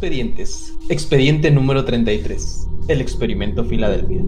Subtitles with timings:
[0.00, 0.78] Expedientes.
[0.88, 2.68] Expediente número 33.
[2.88, 4.22] El experimento Filadelfia.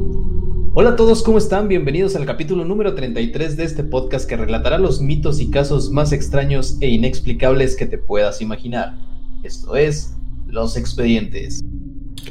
[0.74, 1.66] Hola a todos, ¿cómo están?
[1.66, 6.12] Bienvenidos al capítulo número 33 de este podcast que relatará los mitos y casos más
[6.12, 8.98] extraños e inexplicables que te puedas imaginar.
[9.44, 10.14] Esto es
[10.46, 11.62] Los expedientes.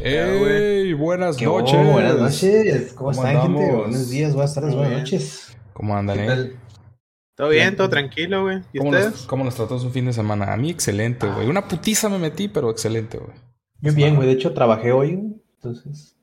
[0.04, 0.94] ¡Ey!
[0.94, 1.80] Buenas noches.
[1.80, 2.94] Oh, buenas noches.
[2.94, 3.72] ¿Cómo, están, gente?
[3.72, 5.58] Buenos días, buenas tardes, buenas noches.
[5.74, 6.52] ¿Cómo andan, eh?
[7.42, 8.60] Todo bien, todo tranquilo, güey.
[8.72, 9.12] ¿Y ¿Cómo ustedes?
[9.14, 10.54] nos, ¿Cómo nos trató su fin de semana?
[10.54, 11.48] A mí, excelente, güey.
[11.48, 13.34] Una putiza me metí, pero excelente, güey.
[13.80, 14.28] Muy bien, güey.
[14.28, 15.20] De hecho, trabajé hoy,
[15.56, 16.16] entonces.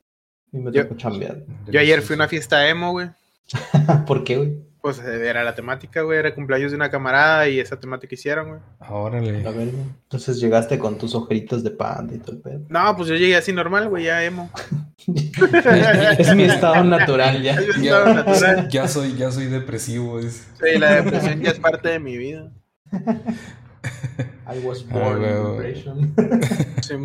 [0.53, 1.43] Y me Yo- tocó chambear.
[1.67, 3.09] Yo ayer fui a una fiesta emo, güey.
[4.07, 4.63] ¿Por qué, güey?
[4.81, 6.19] Pues era la temática, güey.
[6.19, 8.61] Era cumpleaños de una camarada y esa temática hicieron, güey.
[8.79, 9.31] A Órale.
[9.33, 9.69] ver, güey.
[10.03, 12.61] Entonces llegaste con tus ojeritos de panda y todo el pedo.
[12.69, 14.49] No, pues yo llegué así normal, güey, ya emo.
[16.17, 17.59] es mi estado natural ya.
[17.59, 18.69] Natural.
[18.69, 20.17] Ya soy, ya soy depresivo.
[20.19, 22.49] es- Sí, la depresión ya es parte de mi vida.
[22.93, 26.15] I was Ah, born in depression.
[26.81, 26.95] Sí.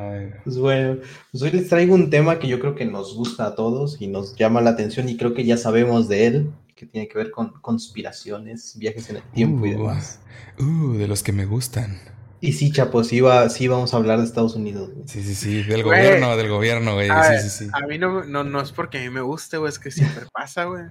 [0.00, 3.46] Ay, Pues bueno, pues hoy les traigo un tema que yo creo que nos gusta
[3.46, 6.86] a todos y nos llama la atención y creo que ya sabemos de él, que
[6.86, 9.78] tiene que ver con conspiraciones, viajes en el tiempo y Uh.
[9.78, 10.20] demás.
[10.58, 11.98] uh, de los que me gustan.
[12.42, 14.88] Y sí, Chapo, sí, va, sí vamos a hablar de Estados Unidos.
[14.94, 15.06] güey.
[15.06, 15.62] Sí, sí, sí.
[15.62, 16.00] Del Güey.
[16.06, 17.10] gobierno, del gobierno, güey.
[17.10, 17.70] A, Sí, sí, sí.
[17.70, 20.24] a mí no, no, no es porque a mí me guste, güey, es que siempre
[20.32, 20.84] pasa, güey.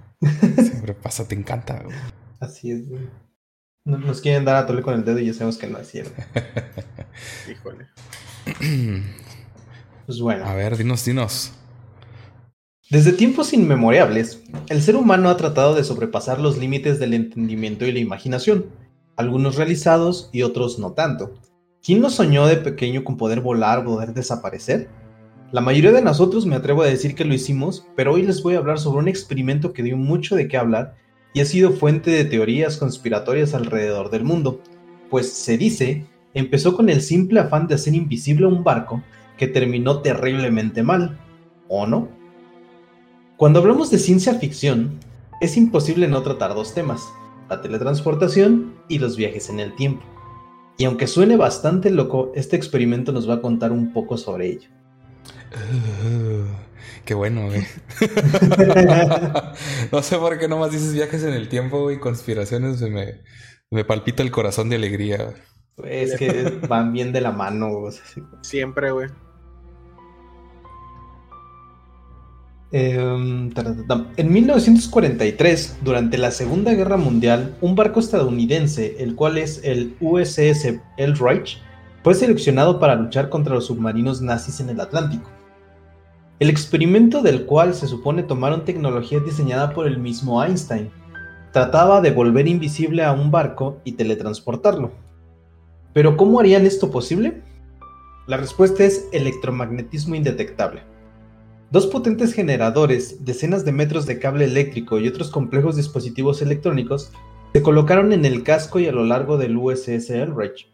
[0.62, 1.96] Siempre pasa, te encanta, güey.
[2.38, 3.02] Así es, güey.
[3.84, 5.88] No- Nos quieren dar a tole con el dedo y ya sabemos que no es
[5.88, 6.12] cierto.
[7.50, 7.88] Híjole.
[10.06, 10.44] Pues bueno.
[10.44, 11.52] A ver, dinos, dinos.
[12.90, 17.92] Desde tiempos inmemorables, el ser humano ha tratado de sobrepasar los límites del entendimiento y
[17.92, 18.66] la imaginación,
[19.16, 21.34] algunos realizados y otros no tanto.
[21.80, 24.88] ¿Quién no soñó de pequeño con poder volar o poder desaparecer?
[25.52, 28.56] La mayoría de nosotros me atrevo a decir que lo hicimos, pero hoy les voy
[28.56, 30.96] a hablar sobre un experimento que dio mucho de qué hablar
[31.32, 34.60] y ha sido fuente de teorías conspiratorias alrededor del mundo,
[35.08, 39.02] pues se dice, empezó con el simple afán de hacer invisible un barco
[39.36, 41.18] que terminó terriblemente mal,
[41.68, 42.08] ¿o no?
[43.36, 45.00] Cuando hablamos de ciencia ficción,
[45.40, 47.02] es imposible no tratar dos temas,
[47.48, 50.02] la teletransportación y los viajes en el tiempo.
[50.76, 54.68] Y aunque suene bastante loco, este experimento nos va a contar un poco sobre ello.
[55.52, 56.44] Uh,
[57.04, 57.62] qué bueno, güey.
[59.92, 63.22] no sé por qué nomás dices viajes en el tiempo, güey, conspiraciones, se me,
[63.70, 65.34] me palpita el corazón de alegría.
[65.84, 67.70] Es que van bien de la mano.
[67.70, 68.22] o sea, sí.
[68.42, 69.08] Siempre, güey.
[72.72, 73.50] Em.
[74.16, 80.80] En 1943, durante la Segunda Guerra Mundial, un barco estadounidense, el cual es el USS
[80.96, 81.58] El Reich,
[82.04, 85.28] fue seleccionado para luchar contra los submarinos nazis en el Atlántico.
[86.38, 90.90] El experimento del cual se supone tomaron tecnología diseñada por el mismo Einstein.
[91.52, 94.92] Trataba de volver invisible a un barco y teletransportarlo.
[95.92, 97.42] Pero ¿cómo harían esto posible?
[98.26, 100.82] La respuesta es electromagnetismo indetectable.
[101.72, 107.12] Dos potentes generadores, decenas de metros de cable eléctrico y otros complejos dispositivos electrónicos
[107.52, 110.68] se colocaron en el casco y a lo largo del USS Elbridge.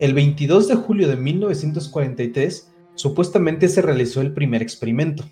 [0.00, 5.24] El 22 de julio de 1943, supuestamente se realizó el primer experimento.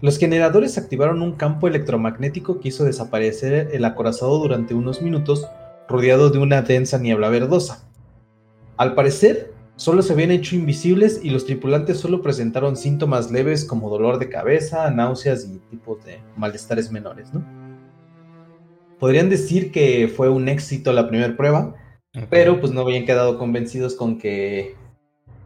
[0.00, 5.46] Los generadores activaron un campo electromagnético que hizo desaparecer el acorazado durante unos minutos,
[5.88, 7.88] rodeado de una densa niebla verdosa.
[8.76, 13.88] Al parecer, solo se habían hecho invisibles y los tripulantes solo presentaron síntomas leves como
[13.88, 17.44] dolor de cabeza, náuseas y tipos de malestares menores, ¿no?
[18.98, 21.74] Podrían decir que fue un éxito la primera prueba,
[22.30, 24.76] pero pues no habían quedado convencidos con que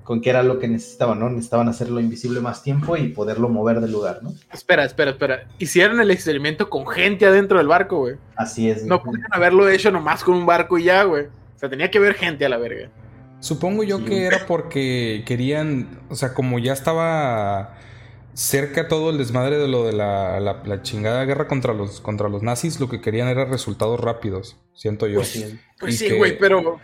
[0.05, 1.29] con que era lo que necesitaban, ¿no?
[1.29, 4.33] Necesitaban hacerlo invisible más tiempo y poderlo mover del lugar, ¿no?
[4.51, 5.47] Espera, espera, espera.
[5.59, 8.17] Hicieron el experimento con gente adentro del barco, güey.
[8.35, 8.87] Así es.
[8.87, 11.27] No pudieron haberlo hecho nomás con un barco y ya, güey.
[11.27, 12.89] O sea, tenía que haber gente a la verga.
[13.41, 14.05] Supongo yo Sí.
[14.05, 17.75] que era porque querían, o sea, como ya estaba
[18.35, 22.29] cerca todo el desmadre de lo de la, la- la chingada guerra contra los, contra
[22.29, 25.21] los nazis, lo que querían era resultados rápidos, siento yo.
[25.23, 25.55] Así es.
[25.79, 26.79] Pues sí, que- güey, pero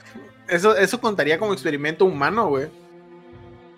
[0.49, 2.67] eso, eso contaría como experimento humano, güey.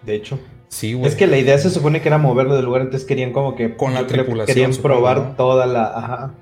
[0.03, 0.39] De hecho.
[0.69, 1.07] Sí, güey.
[1.09, 3.77] Es que la idea se supone que era moverlo del lugar, entonces querían como que...
[3.77, 5.37] Con la tripulación, Querían supongo, probar ¿no?
[5.37, 5.85] toda la...
[5.87, 6.35] Ajá.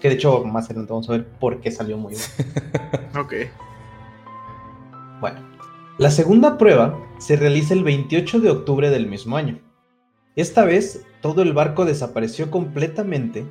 [0.00, 2.22] Que de hecho, más adelante vamos a ver por qué salió muy bien.
[3.18, 3.32] Ok.
[5.20, 5.40] Bueno,
[5.96, 9.60] la segunda prueba se realiza el 28 de octubre del mismo año.
[10.34, 13.46] Esta vez, todo el barco desapareció completamente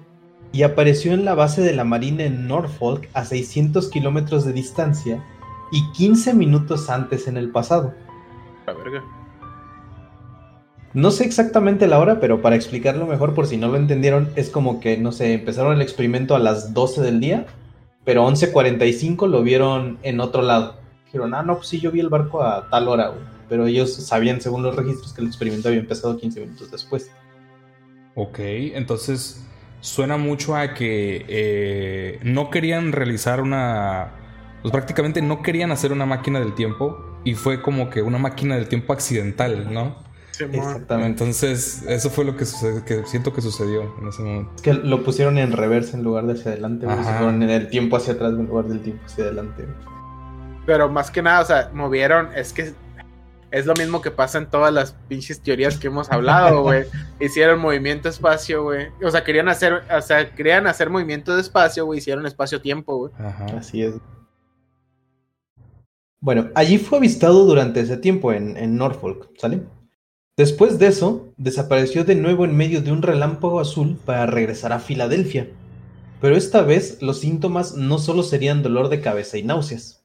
[0.52, 5.24] y apareció en la base de la Marina en Norfolk a 600 kilómetros de distancia
[5.72, 7.94] y 15 minutos antes en el pasado.
[8.68, 9.04] La verga.
[10.94, 14.50] No sé exactamente la hora, pero para explicarlo mejor, por si no lo entendieron, es
[14.50, 17.46] como que, no sé, empezaron el experimento a las 12 del día,
[18.04, 20.83] pero 11.45 lo vieron en otro lado.
[21.14, 23.22] Dijeron, ah, no, pues sí, yo vi el barco a tal hora, güey.
[23.48, 27.12] Pero ellos sabían, según los registros, que el experimento había empezado 15 minutos después.
[28.16, 29.46] Ok, entonces
[29.80, 34.12] suena mucho a que eh, no querían realizar una...
[34.62, 38.56] Pues prácticamente no querían hacer una máquina del tiempo y fue como que una máquina
[38.56, 39.98] del tiempo accidental, ¿no?
[40.40, 41.24] Exactamente.
[41.24, 44.52] Entonces, eso fue lo que, sucedió, que siento que sucedió en ese momento.
[44.56, 46.98] Es que lo pusieron en reversa en lugar de hacia adelante, güey.
[46.98, 47.18] Se Ajá.
[47.20, 49.68] fueron en el tiempo hacia atrás en lugar del tiempo hacia adelante.
[50.66, 52.74] Pero más que nada, o sea, movieron, es que
[53.54, 56.86] es lo mismo que pasa en todas las pinches teorías que hemos hablado, güey.
[57.20, 58.88] Hicieron movimiento espacio, güey.
[59.04, 62.00] O sea, querían hacer, o sea, querían hacer movimiento de espacio, güey.
[62.00, 63.14] Hicieron espacio-tiempo, güey.
[63.20, 63.46] Ajá.
[63.58, 63.94] Así es.
[66.20, 69.62] Bueno, allí fue avistado durante ese tiempo en, en Norfolk, ¿sale?
[70.36, 74.80] Después de eso, desapareció de nuevo en medio de un relámpago azul para regresar a
[74.80, 75.48] Filadelfia.
[76.22, 80.03] Pero esta vez los síntomas no solo serían dolor de cabeza y náuseas.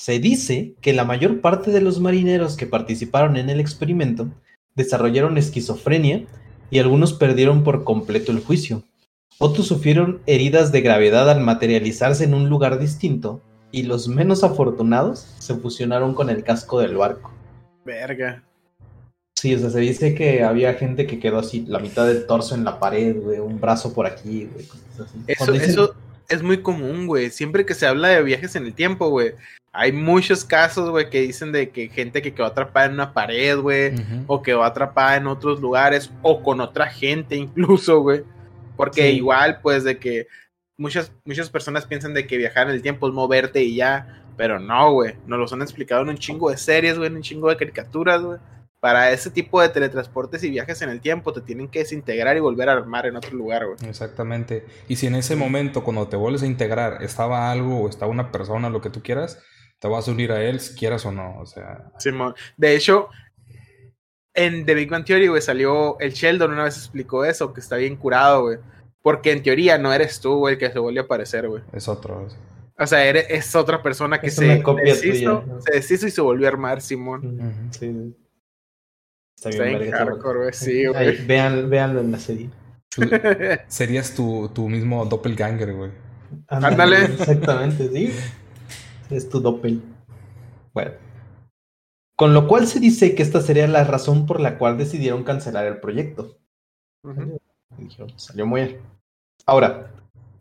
[0.00, 4.30] Se dice que la mayor parte de los marineros que participaron en el experimento
[4.74, 6.24] desarrollaron esquizofrenia
[6.70, 8.82] y algunos perdieron por completo el juicio.
[9.36, 13.42] Otros sufrieron heridas de gravedad al materializarse en un lugar distinto
[13.72, 17.30] y los menos afortunados se fusionaron con el casco del barco.
[17.84, 18.42] Verga.
[19.38, 22.54] Sí, o sea, se dice que había gente que quedó así, la mitad del torso
[22.54, 25.18] en la pared, güey, un brazo por aquí, güey, cosas así.
[25.26, 25.94] Eso, dicen- eso
[26.30, 27.28] es muy común, güey.
[27.28, 29.32] Siempre que se habla de viajes en el tiempo, güey.
[29.72, 33.56] Hay muchos casos, güey, que dicen de que gente que quedó atrapada en una pared,
[33.58, 33.94] güey.
[33.94, 34.24] Ujú.
[34.26, 38.22] o quedó atrapada en otros lugares o con otra gente incluso, güey.
[38.76, 39.16] Porque Sí.
[39.16, 40.26] igual, pues, de que
[40.78, 44.58] muchas, muchas personas piensan de que viajar en el tiempo es moverte y ya, pero
[44.58, 45.14] no, güey.
[45.26, 48.22] Nos los han explicado en un chingo de series, güey, en un chingo de caricaturas,
[48.22, 48.38] güey.
[48.80, 52.40] Para ese tipo de teletransportes y viajes en el tiempo te tienen que desintegrar y
[52.40, 53.76] volver a armar en otro lugar, güey.
[53.86, 54.64] Exactamente.
[54.88, 58.32] Y si en ese momento, cuando te vuelves a integrar, estaba algo o estaba una
[58.32, 59.42] persona, lo que tú quieras,
[59.80, 61.38] te vas a unir a él, si quieras o no.
[61.40, 62.34] O sea, Simón.
[62.56, 63.08] De hecho,
[64.34, 67.76] en The Big Bang Theory, güey, salió el Sheldon una vez explicó eso, que está
[67.76, 68.58] bien curado, güey.
[69.02, 71.62] Porque en teoría no eres tú, güey, el que se vuelve a aparecer, güey.
[71.72, 72.26] es otro.
[72.26, 72.36] es-
[72.78, 74.44] O sea, eres, es otra persona que Es se
[74.84, 75.60] deshizo, tuya, ¿no?
[75.62, 77.38] se deshizo y se volvió a armar, Simón.
[77.40, 77.78] Ujú.
[77.78, 78.14] Sí.
[79.36, 80.52] Está Está bien, hardcore, güey.
[80.52, 81.26] Sí, güey.
[81.26, 82.50] vean, véanlo en la serie.
[82.90, 83.02] Tú-
[83.68, 85.90] serías tu, tu mismo doppelganger, güey.
[86.48, 87.04] Ándale.
[87.06, 88.12] Exactamente, sí.
[89.10, 89.82] Es tu doppel.
[90.72, 90.92] Bueno.
[92.16, 95.66] Con lo cual se dice que esta sería la razón por la cual decidieron cancelar
[95.66, 96.36] el proyecto.
[97.78, 98.80] Dijeron, salió muy bien.
[99.46, 99.90] Ahora,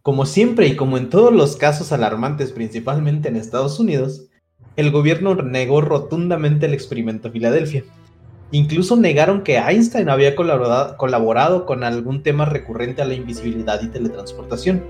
[0.01, 4.27] como siempre y como en todos los casos alarmantes, principalmente en Estados Unidos,
[4.75, 7.83] el gobierno negó rotundamente el experimento Filadelfia.
[8.51, 13.88] Incluso negaron que Einstein había colaborado, colaborado con algún tema recurrente a la invisibilidad y
[13.88, 14.83] teletransportación.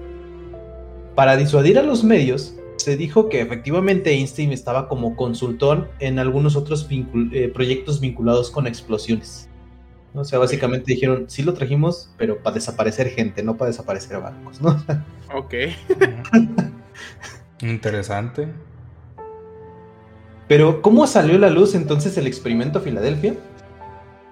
[1.16, 6.56] Para disuadir a los medios, se dijo que efectivamente Einstein estaba como consultor en algunos
[6.56, 9.50] otros vincul- eh, proyectos vinculados con explosiones.
[10.14, 14.62] O sea, básicamente dijeron, sí lo trajimos, pero para desaparecer gente, no para desaparecer barcos,
[14.62, 14.82] ¿no?
[15.36, 15.54] Ok.
[17.62, 18.48] Interesante.
[20.48, 23.36] Pero, ¿cómo salió a la luz entonces el experimento Filadelfia?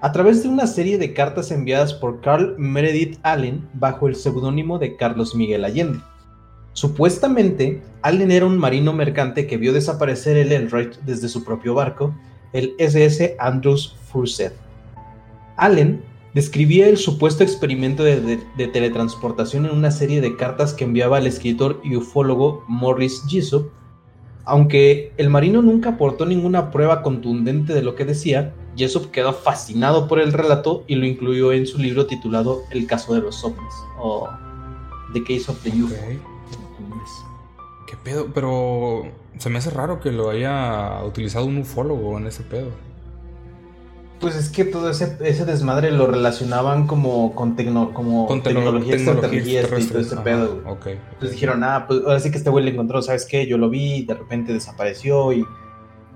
[0.01, 4.79] A través de una serie de cartas enviadas por Carl Meredith Allen bajo el seudónimo
[4.79, 5.99] de Carlos Miguel Allende.
[6.77, 12.13] Supuestamente, Allen era un marino mercante que vio desaparecer el Elright desde su propio barco,
[12.53, 14.53] el SS Andrews Furset.
[15.55, 16.03] Allen
[16.35, 18.37] describía el supuesto experimento de,
[18.71, 23.71] teletransportación en una serie de cartas que enviaba al escritor y ufólogo Morris Jessup
[24.45, 30.07] aunque el marino nunca aportó ninguna prueba contundente de lo que decía, Jessup quedó fascinado
[30.07, 33.73] por el relato y lo incluyó en su libro titulado El caso de los ovnis
[33.99, 34.29] o
[35.13, 36.36] The Case of the UFO.
[37.87, 38.27] ¿Qué pedo?
[38.33, 39.03] Pero
[39.39, 42.69] se me hace raro que lo haya utilizado un ufólogo en ese pedo.
[44.19, 48.43] Pues es que todo ese, ese desmadre lo relacionaban como con, tecno- como Con tecno-
[48.63, 50.61] tecnología tecnología extraterrestre y todo ese pedo.
[51.13, 53.45] Entonces dijeron, ah, pues ahora sí que este güey le encontró, ¿sabes qué?
[53.45, 55.45] Yo lo vi, de repente desapareció y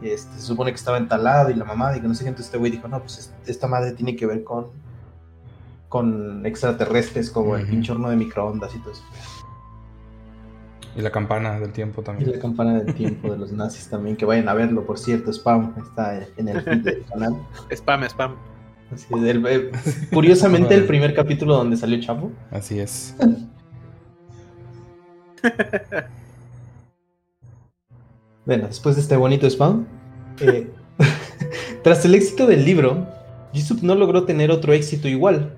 [0.01, 2.29] este, se supone que estaba entalado y la mamá y que no sé qué.
[2.29, 4.65] Entonces este güey dijo, no, pues es- esta madre tiene que ver con,
[5.87, 9.03] con extraterrestres, como el pinche horno de microondas y todo eso.
[10.95, 12.31] Y la campana del tiempo Y también.
[12.31, 15.73] la campana del tiempo de los nazis también, que vayan a verlo, por cierto, spam,
[15.85, 17.35] está en el feed del canal.
[17.71, 18.35] Spam, spam.
[18.93, 19.71] Así es, el- eh,
[20.13, 22.31] curiosamente el primer capítulo donde salió Chapo.
[22.51, 23.15] Así es.
[28.45, 29.85] Bueno, después de este bonito spam,
[30.41, 30.67] eh,
[31.83, 33.07] tras el éxito del libro,
[33.53, 35.53] Jessup no logró tener otro éxito igual,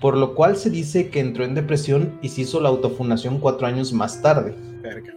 [0.00, 3.66] por lo cual se dice que entró en depresión y se hizo la autofundación cuatro
[3.66, 4.54] años más tarde.
[4.82, 5.14] Verga.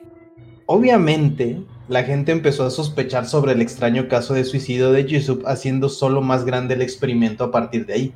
[0.65, 5.89] Obviamente, la gente empezó a sospechar sobre el extraño caso de suicidio de Yusuf, haciendo
[5.89, 8.13] solo más grande el experimento a partir de ahí.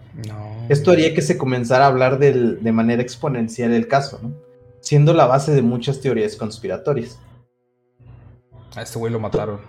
[0.70, 4.34] Esto haría que se comenzara a hablar del- de manera exponencial el caso, ¿no?
[4.80, 7.20] siendo la base de muchas teorías conspiratorias.
[8.76, 9.60] A este güey lo mataron.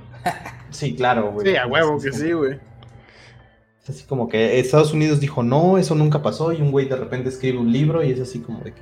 [0.70, 1.46] Sí, claro, güey.
[1.48, 2.60] Sí, a huevo que sí, güey.
[3.88, 6.96] Es así como que Estados Unidos dijo, no, eso nunca pasó, y un güey de
[6.96, 8.80] repente escribe un libro y es así como de que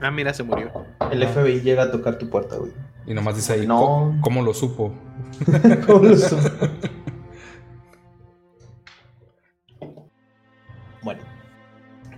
[0.00, 0.70] Ah, mira, se murió.
[1.10, 2.70] el FBI llega a tocar tu puerta, güey.
[3.06, 3.78] Y nomás dice ahí, No.
[3.80, 4.92] "¿Cómo- ¿cómo lo supo?
[5.86, 6.48] ¿Cómo lo supo?
[11.02, 11.20] Bueno,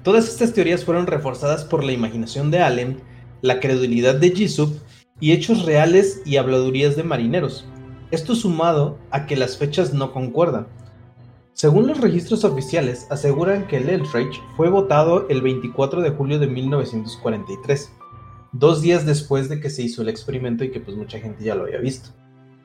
[0.02, 3.00] todas estas teorías fueron reforzadas por la imaginación de Allen,
[3.42, 4.70] la credulidad de Jisoo
[5.18, 7.66] y hechos reales y habladurías de marineros.
[8.10, 10.66] Esto sumado a que las fechas no concuerdan.
[11.56, 16.48] Según los registros oficiales, aseguran que el Eldridge fue votado el 24 de julio de
[16.48, 17.92] 1943,
[18.52, 21.54] dos días después de que se hizo el experimento y que pues mucha gente ya
[21.54, 22.10] lo había visto.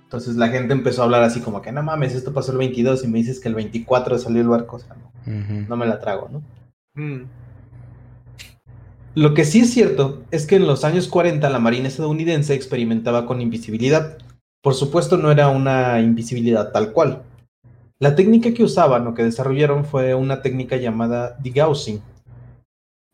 [0.03, 3.05] Entonces la gente empezó a hablar así como que no mames, esto pasó el 22
[3.05, 5.98] y me dices que el 24 salió el barco, o sea, no, no me la
[6.01, 6.43] trago, ¿no?
[7.01, 7.29] Mm.
[9.15, 13.25] Lo que sí es cierto es que en los años 40 la Marina estadounidense experimentaba
[13.25, 14.17] con invisibilidad.
[14.62, 17.24] Por supuesto no era una invisibilidad tal cual.
[18.01, 22.01] La técnica que usaban o que desarrollaron fue una técnica llamada degaussing.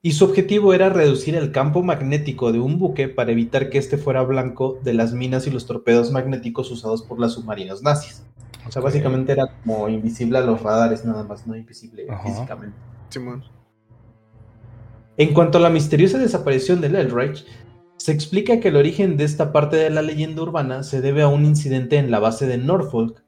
[0.01, 3.97] Y su objetivo era reducir el campo magnético de un buque para evitar que éste
[3.97, 8.23] fuera blanco de las minas y los torpedos magnéticos usados por las submarinos nazis.
[8.65, 12.23] O sea, básicamente era como invisible a los radares nada más, no invisible Ajá.
[12.23, 12.77] físicamente.
[13.09, 13.43] Simón.
[15.17, 17.45] En cuanto a la misteriosa desaparición del Eldridge,
[17.97, 21.27] se explica que el origen de esta parte de la leyenda urbana se debe a
[21.27, 23.26] un incidente en la base de Norfolk.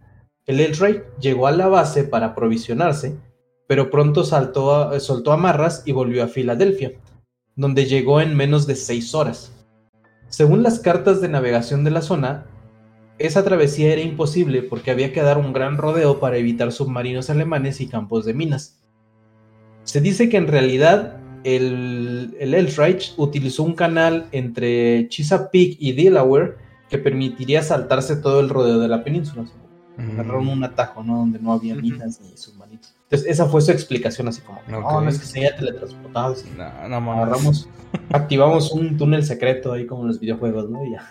[0.49, 3.15] El Eldridge llegó a la base para aprovisionarse,
[3.67, 6.93] pero pronto saltó a- soltó amarras y volvió a Filadelfia,
[7.55, 9.53] donde llegó en menos de seis horas.
[10.27, 12.47] Según las cartas de navegación de la zona,
[13.19, 17.79] esa travesía era imposible porque había que dar un gran rodeo para evitar submarinos alemanes
[17.79, 18.81] y campos de minas.
[19.83, 22.67] Se dice que en realidad el, el
[23.17, 26.55] utilizó un canal entre Chesapeake y Delaware
[26.89, 29.45] que permitiría saltarse todo el rodeo de la península.
[29.99, 31.17] Agarraron un atajo, ¿no?
[31.17, 32.95] Donde no había minas ni submarinos.
[33.03, 36.35] Entonces, esa fue su explicación, así como: no, no es que se haya teletransportado.
[36.35, 36.49] sí.
[36.57, 37.23] No, no mames.
[37.23, 37.69] Agarramos,
[38.11, 40.85] activamos un túnel secreto ahí como en los videojuegos, ¿no?
[40.85, 41.03] Y ya.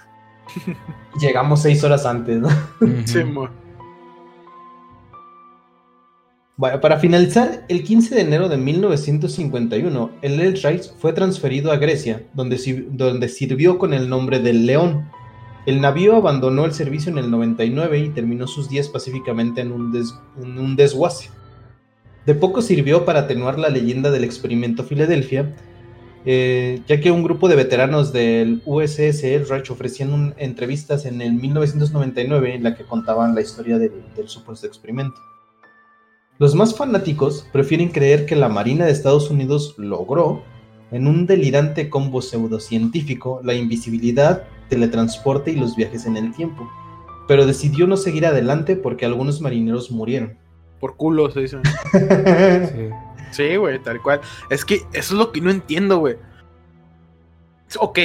[1.21, 2.49] Llegamos seis horas antes, ¿no?
[6.59, 12.25] Bueno, para finalizar, el 15 de enero de 1951, el Eldridge fue transferido a Grecia,
[12.35, 12.59] donde
[13.28, 15.09] sirvió con el nombre del León.
[15.68, 20.76] El navío abandonó el servicio en el 99 y terminó sus días pacíficamente en un,
[20.76, 21.28] desguace.
[22.25, 25.54] De poco sirvió para atenuar la leyenda del experimento Filadelfia,
[26.25, 32.54] eh, ya que un grupo de veteranos del USS Eldridge ofrecían entrevistas en el 1999
[32.54, 35.20] en la que contaban la historia del- del supuesto experimento.
[36.38, 40.42] Los más fanáticos prefieren creer que la Marina de Estados Unidos logró,
[40.92, 46.70] en un delirante combo pseudocientífico, la invisibilidad, teletransporte y los viajes en el tiempo,
[47.26, 50.38] pero decidió no seguir adelante porque algunos marineros murieron.
[50.80, 51.58] Por culo se dice.
[52.72, 52.90] Sí.
[53.30, 54.20] Sí, güey, tal cual.
[54.50, 56.16] Es que eso es lo que no entiendo, güey.
[57.78, 57.98] Ok,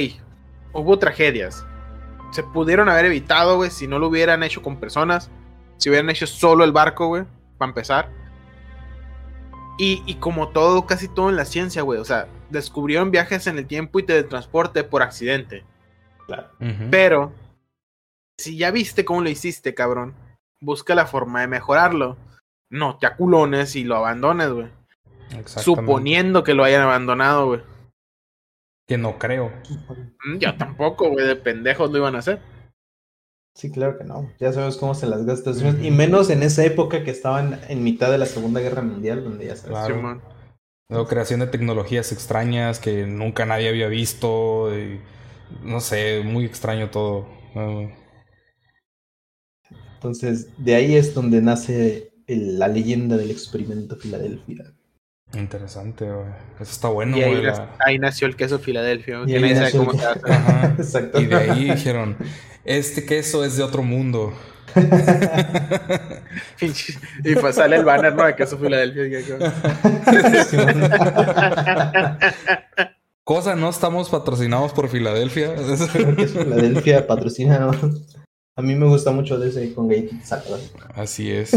[0.73, 1.65] hubo tragedias.
[2.31, 5.29] Se pudieron haber evitado, güey, si no lo hubieran hecho con personas.
[5.77, 7.23] Si hubieran hecho solo el barco, güey,
[7.57, 8.09] para empezar.
[9.77, 11.99] Y, y como todo, casi todo en la ciencia, güey.
[11.99, 15.63] O sea, descubrieron viajes en el tiempo y teletransporte por accidente.
[16.27, 16.49] Claro.
[16.89, 17.33] Pero,
[18.37, 20.15] si ya viste cómo lo hiciste, cabrón,
[20.61, 22.17] busca la forma de mejorarlo.
[22.69, 24.67] No te aculones y lo abandones, güey.
[25.45, 27.61] Suponiendo que lo hayan abandonado, güey.
[28.87, 29.51] Que no creo.
[30.25, 32.41] Mm, Yo tampoco, güey, de pendejos lo iban a hacer.
[33.55, 34.31] Sí, claro que no.
[34.39, 35.51] Ya sabemos cómo se las gasta.
[35.51, 35.77] Ujú.
[35.83, 39.45] Y menos en esa época que estaban en mitad de la Segunda Guerra Mundial, donde
[39.45, 39.77] ya sabes.
[39.77, 40.21] Claro.
[40.89, 44.75] Luego creación de tecnologías extrañas que nunca nadie había visto.
[44.77, 44.99] y
[45.61, 47.27] no sé, muy extraño todo.
[47.55, 47.87] Ah,
[49.95, 54.65] Entonces, de ahí es donde nace el- la leyenda del experimento Filadelfia.
[55.35, 56.27] interesante, güey.
[56.59, 57.43] Eso está bueno, y ahí, güey.
[57.45, 59.99] la- ahí nació el queso Filadelfia, Y ahí nació cómo.
[60.29, 60.75] Ajá.
[60.77, 61.19] Exacto.
[61.21, 62.17] De ahí dijeron,
[62.65, 64.33] este queso es de otro mundo.
[67.23, 68.25] Y pues sale el banner, ¿no?
[68.25, 69.03] De queso Filadelfia.
[73.25, 75.55] Cosa, no estamos patrocinados por Filadelfia.
[75.57, 77.71] Filadelfia patrocina.
[78.55, 79.89] A mí me gusta mucho de ese con
[80.23, 80.71] saladas.
[80.93, 81.53] así es.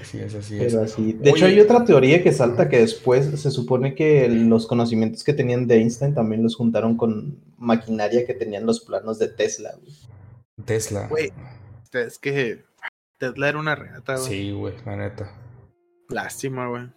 [0.00, 0.72] Así es, así es.
[0.72, 1.12] Pero así.
[1.12, 5.34] De hecho, hay otra teoría que salta que después se supone que los conocimientos que
[5.34, 9.74] tenían de Einstein también los juntaron con maquinaria que tenían los planos de Tesla.
[9.80, 9.94] güey.
[10.64, 11.08] Tesla.
[11.08, 11.32] Güey,
[11.92, 12.64] es que
[13.18, 14.28] Tesla era una reata, güey.
[14.28, 15.30] Sí, güey, la neta.
[16.08, 16.88] Lástima, güey.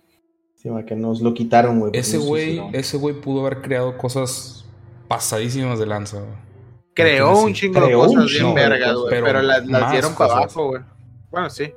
[0.86, 1.92] Que nos lo quitaron, güey.
[1.94, 4.66] Ese güey, ese güey pudo haber creado cosas
[5.08, 6.34] pasadísimas de lanza, güey.
[6.94, 9.10] Creó un chingo de cosas bien vergas, güey.
[9.10, 10.82] pero Pero, las, dieron para abajo, güey.
[11.30, 11.74] Bueno, sí.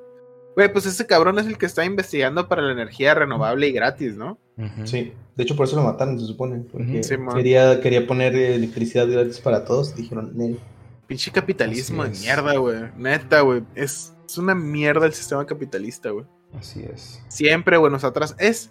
[0.57, 4.17] Güey, pues ese cabrón es el que está investigando para la energía renovable y gratis,
[4.17, 4.39] ¿no?
[4.85, 6.61] Sí, de hecho por eso lo mataron, se supone.
[6.73, 7.03] Porque.
[7.03, 9.95] Sí, quería, quería poner electricidad gratis para todos.
[9.95, 10.59] Dijeron, "Nel".
[11.07, 12.77] Pinche capitalismo de mierda, güey.
[12.97, 13.63] Neta, güey.
[13.75, 16.27] Es, es una mierda el sistema capitalista, güey.
[16.59, 17.23] Así es.
[17.29, 18.71] Siempre, güey, nosotras es.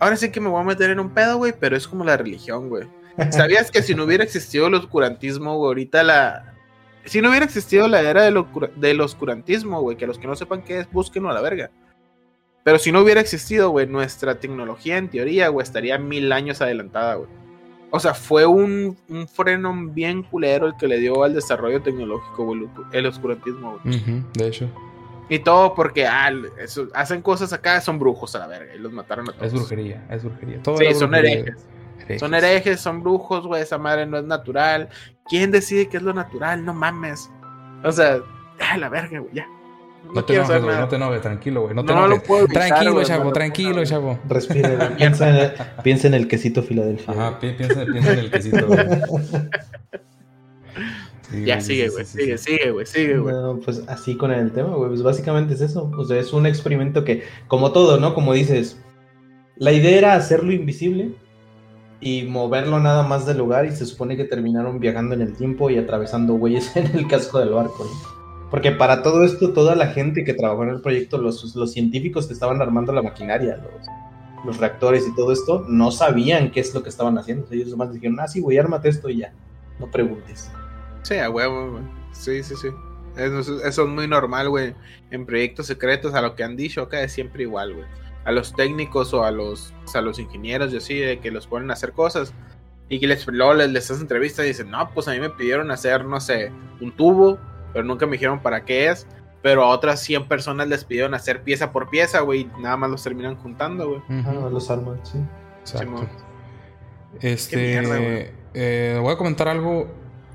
[0.00, 2.16] Ahora sí que me voy a meter en un pedo, güey, pero es como la
[2.16, 2.88] religión, güey.
[3.30, 6.54] ¿Sabías que si no hubiera existido el oscurantismo, güey, ahorita la.
[7.04, 10.34] Si no hubiera existido la era del, oscura- del oscurantismo, güey, que los que no
[10.34, 11.70] sepan qué es, búsquenlo a la verga.
[12.64, 17.16] Pero si no hubiera existido, güey, nuestra tecnología en teoría, güey, estaría mil años adelantada,
[17.16, 17.28] güey.
[17.90, 22.44] O sea, fue un, un freno bien culero el que le dio al desarrollo tecnológico,
[22.46, 24.00] güey, el oscurantismo, güey.
[24.32, 24.68] De hecho,
[25.34, 28.92] Y todo porque ah, eso- hacen cosas acá, son brujos a la verga, y los
[28.92, 29.46] mataron a todos.
[29.46, 30.62] es brujería, es brujería.
[30.62, 31.40] Todo Sí, son brujería.
[31.40, 32.20] herejes.
[32.20, 34.88] Son herejes, son brujos, güey, esa madre no es natural.
[35.26, 36.64] ¿Quién decide qué es lo natural?
[36.64, 37.30] No mames.
[37.82, 38.18] O sea,
[38.60, 39.46] a la verga, güey, ya.
[40.04, 41.74] No, No te enojes, güey, no te enojes, tranquilo, güey.
[41.74, 42.28] No te No lo enojes.
[42.28, 44.18] puedo evitar, tranquilo, chavo, no lo tranquilo, puedo- chavo.
[44.28, 44.96] Respire, güey.
[44.96, 47.14] piensa, en el, piensa en el quesito Filadelfia.
[47.14, 48.78] Ajá, piensa, piensa en el quesito, güey.
[51.30, 52.44] Sí, Ya sigue, güey, sí, sigue, sí.
[52.44, 53.34] sigue, güey, sigue, güey.
[53.34, 54.90] No, pues así con el tema, güey.
[54.90, 55.90] Pues básicamente es eso.
[55.96, 58.14] O sea, es un experimento que, como todo, ¿no?
[58.14, 58.78] Como dices,
[59.56, 61.14] la idea era hacerlo invisible
[62.00, 65.70] y moverlo nada más del lugar y se supone que terminaron viajando en el tiempo
[65.70, 68.14] y atravesando güeyes en el casco del barco, ¿no?
[68.50, 72.26] Porque para todo esto, toda la gente que trabajó en el proyecto, los, los científicos
[72.26, 73.86] que estaban armando la maquinaria, los,
[74.44, 77.44] los reactores y todo esto, no sabían qué es lo que estaban haciendo.
[77.44, 79.32] O sea, ellos nomás dijeron, ah, sí, güey, ármate esto y ya.
[79.80, 80.52] No preguntes.
[81.04, 81.82] Sí, a huevo, güey.
[82.12, 82.68] Sí, sí, sí.
[83.16, 84.74] Eso, eso es muy normal, güey.
[85.12, 87.86] En proyectos secretos, a lo que han dicho acá es siempre igual, güey.
[88.24, 91.70] A los técnicos o a los, a los ingenieros y así, de que los ponen
[91.70, 92.34] a hacer cosas
[92.88, 95.30] y que les, luego les, les hacen entrevistas y dicen, no, pues a mí me
[95.30, 97.38] pidieron hacer, no sé, un tubo,
[97.72, 99.06] pero nunca me dijeron para qué es.
[99.42, 102.90] Pero a otras 100 personas les pidieron hacer pieza por pieza, güey, y nada más
[102.90, 104.02] los terminan juntando, güey.
[104.08, 105.18] Ah, Ujú, los arman, sí.
[105.60, 106.08] Exacto.
[107.20, 108.30] Este, mierda, güey.
[108.54, 109.86] eh, voy a comentar algo.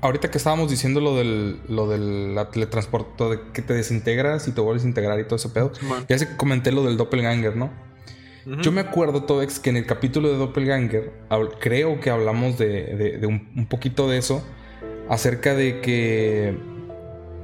[0.02, 4.60] Ahorita que estábamos diciendo lo del, lo del teletransporte, de que te desintegras y te
[4.60, 5.74] vuelves a integrar y todo ese pedo.
[5.74, 6.04] Simón.
[6.08, 7.70] Ya sé que comenté lo del doppelganger, ¿no?
[8.62, 11.12] Yo me acuerdo, Todex, que en el capítulo de Doppelganger
[11.60, 14.42] creo que hablamos de, de- de un, un poquito de eso,
[15.10, 16.56] acerca de que,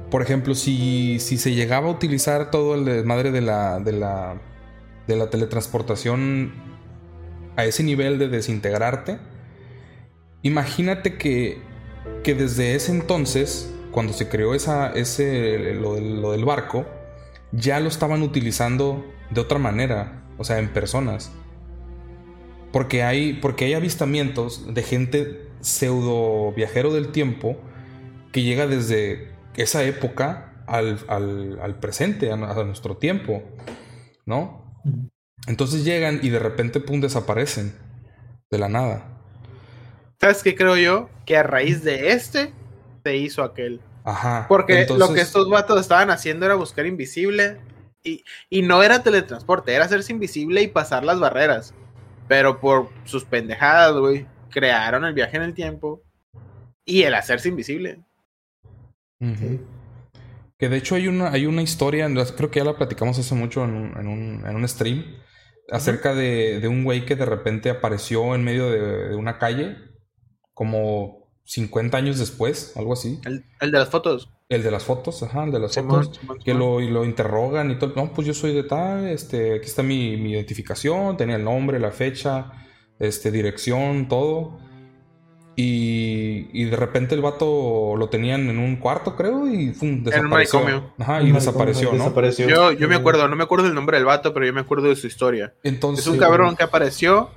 [0.09, 4.41] por ejemplo, si, si se llegaba a utilizar todo el desmadre de la, de la,
[5.07, 6.51] de la teletransportación
[7.55, 9.19] a ese nivel de desintegrarte,
[10.41, 11.59] imagínate que,
[12.23, 16.85] que desde ese entonces, cuando se creó esa, ese, lo, del, lo del barco,
[17.51, 21.31] ya lo estaban utilizando de otra manera, o sea, en personas.
[22.71, 27.57] Porque hay, porque hay avistamientos de gente pseudo viajero del tiempo
[28.31, 33.41] que llega desde esa época al, al- al presente, a, a nuestro tiempo,
[34.25, 34.81] ¿no?
[35.47, 37.73] Entonces llegan y de repente, pum, desaparecen
[38.51, 39.16] de la nada.
[40.19, 41.09] ¿Sabes qué creo yo?
[41.25, 42.53] Que a raíz de este
[43.03, 43.81] se hizo aquel.
[44.03, 44.45] Ajá.
[44.47, 47.59] Porque Entonces- lo que estos vatos estaban haciendo era buscar invisible.
[48.03, 51.73] Y, y no era teletransporte, era hacerse invisible y pasar las barreras.
[52.27, 56.01] Pero por sus pendejadas, güey, crearon el viaje en el tiempo
[56.85, 57.99] y el hacerse invisible.
[60.57, 63.63] Que de hecho hay una, hay una historia, creo que ya la platicamos hace mucho
[63.63, 65.05] en un, en un, en un stream,
[65.69, 69.77] acerca de, de un güey que de repente apareció en medio de, de una calle,
[70.57, 73.19] como 50 años después, algo así.
[73.25, 74.31] El, el de las fotos.
[74.49, 76.17] El de las fotos, ajá, el de las Simón, fotos.
[76.17, 76.59] Simón, Que Simón.
[76.59, 77.93] lo, y lo interrogan y todo.
[77.95, 81.79] No, pues yo soy de tal, este, aquí está mi, mi identificación, tenía el nombre,
[81.79, 82.51] la fecha,
[82.97, 84.57] este, dirección, todo.
[85.55, 89.89] Y, y de repente el vato lo tenían en un cuarto, creo, y ¡fum!
[89.89, 90.59] un desapareció.
[90.61, 90.93] manicomio.
[90.97, 91.97] Ajá, y desapareció, ¿no?
[91.99, 92.47] Desapareció.
[92.49, 94.87] Yo, yo me acuerdo, no me acuerdo del nombre del vato, pero yo me acuerdo
[94.89, 95.53] de su historia.
[95.63, 97.29] Entonces, Es un cabrón que apareció,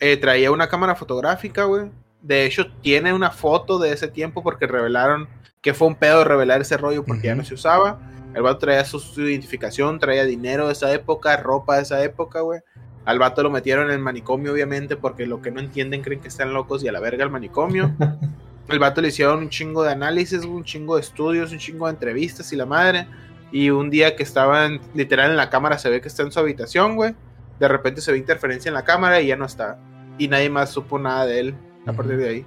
[0.00, 1.90] eh, traía una cámara fotográfica, güey.
[2.22, 5.28] De hecho, tiene una foto de ese tiempo porque revelaron
[5.60, 8.00] que fue un pedo revelar ese rollo porque ya no se usaba.
[8.34, 12.40] El vato traía su, su identificación, traía dinero de esa época, ropa de esa época,
[12.40, 12.60] güey.
[13.04, 16.28] Al vato lo metieron en el manicomio, obviamente, porque lo que no entienden creen que
[16.28, 17.92] están locos y a la verga el manicomio.
[18.68, 21.92] el vato le hicieron un chingo de análisis, un chingo de estudios, un chingo de
[21.92, 23.08] entrevistas y la madre.
[23.50, 26.38] Y un día que estaban literal en la cámara, se ve que está en su
[26.38, 27.14] habitación, güey.
[27.58, 29.78] De repente se ve interferencia en la cámara y ya no está.
[30.16, 31.54] Y nadie más supo nada de él
[31.86, 32.46] a partir de ahí.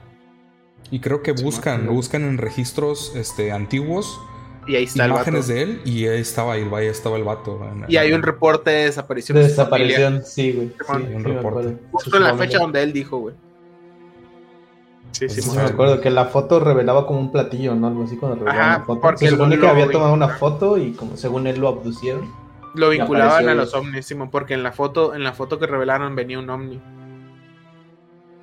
[0.91, 4.19] Y creo que buscan, buscan en registros este, antiguos
[4.67, 7.59] y ahí está imágenes el de él y ahí estaba, ahí estaba el vato.
[7.87, 9.37] Y hay un reporte de desaparición.
[9.37, 10.69] De desaparición, sí, güey.
[10.69, 11.77] Sí, un reporte.
[11.91, 13.35] Justo en la fecha donde él dijo, güey.
[15.11, 17.87] Sí, sí, sí, me acuerdo que la foto revelaba como un platillo, ¿no?
[17.87, 19.01] Algo así cuando revelaba la foto.
[19.01, 22.33] Porque Se supone que había tomado una foto y como según él lo abducieron.
[22.73, 26.39] Lo vinculaban a los ovnis, porque en la foto, en la foto que revelaron venía
[26.39, 26.81] un ovni.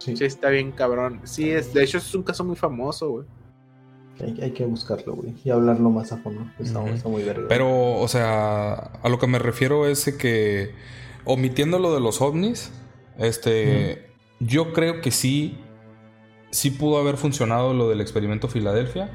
[0.03, 0.17] Sí.
[0.17, 1.21] sí, está bien cabrón.
[1.25, 3.27] Sí, es, de hecho es un caso muy famoso, güey.
[4.21, 6.47] Hay, que buscarlo, güey, y hablarlo más a fondo.
[6.59, 7.47] Está, muy verga.
[7.49, 10.75] Pero, o sea, a lo que me refiero es que,
[11.25, 12.71] omitiendo lo de los ovnis,
[13.19, 15.59] este, yo creo que sí,
[16.51, 19.11] sí pudo haber funcionado lo del experimento Filadelfia.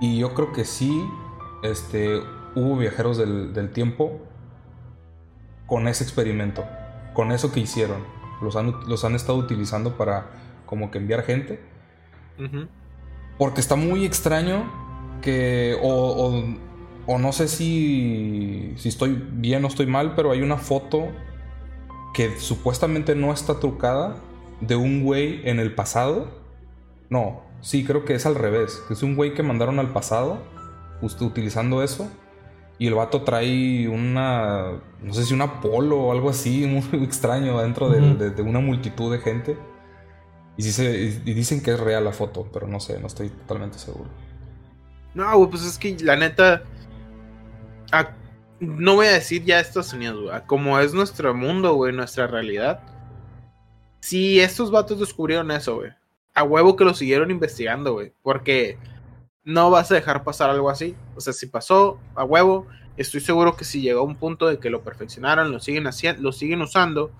[0.00, 1.04] Y yo creo que sí,
[1.62, 2.20] este,
[2.54, 4.20] hubo viajeros del, tiempo
[5.66, 6.64] con ese experimento,
[7.14, 8.04] con eso que hicieron.
[8.40, 10.26] Los han, los han estado utilizando para
[10.66, 11.60] como que enviar gente.
[13.38, 14.64] Porque está muy extraño
[15.22, 15.78] que...
[15.82, 16.44] O,
[17.06, 21.08] o, no sé si, si estoy bien o estoy mal, pero hay una foto
[22.14, 24.16] que supuestamente no está trucada
[24.60, 26.28] de un güey en el pasado.
[27.10, 28.82] No, sí, creo que es al revés.
[28.90, 30.38] Es un güey que mandaron al pasado
[31.20, 32.08] utilizando eso.
[32.78, 37.60] Y el vato trae una, no sé si una polo o algo así, muy extraño
[37.60, 39.56] dentro de una multitud de gente.
[40.56, 44.08] Y, dicen que es real la foto, pero no sé, no estoy totalmente seguro.
[45.14, 46.62] No, güey, pues es que la neta.
[48.60, 50.46] no voy a decir ya Estados Unidos, güey.
[50.46, 52.80] Como es nuestro mundo, güey, nuestra realidad.
[54.00, 55.90] Si estos vatos descubrieron eso, güey.
[56.34, 58.12] A huevo que lo siguieron investigando, güey.
[58.22, 58.78] Porque
[59.44, 60.96] no vas a dejar pasar algo así.
[61.16, 64.58] O sea, si pasó a huevo, estoy seguro que si llegó a un punto de
[64.58, 67.12] que lo perfeccionaron, lo siguen haciendo, lo siguen usando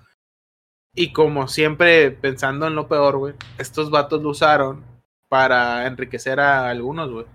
[0.95, 4.83] y como siempre, pensando en lo peor, güey, estos vatos lo usaron
[5.27, 7.25] para enriquecer a algunos, güey.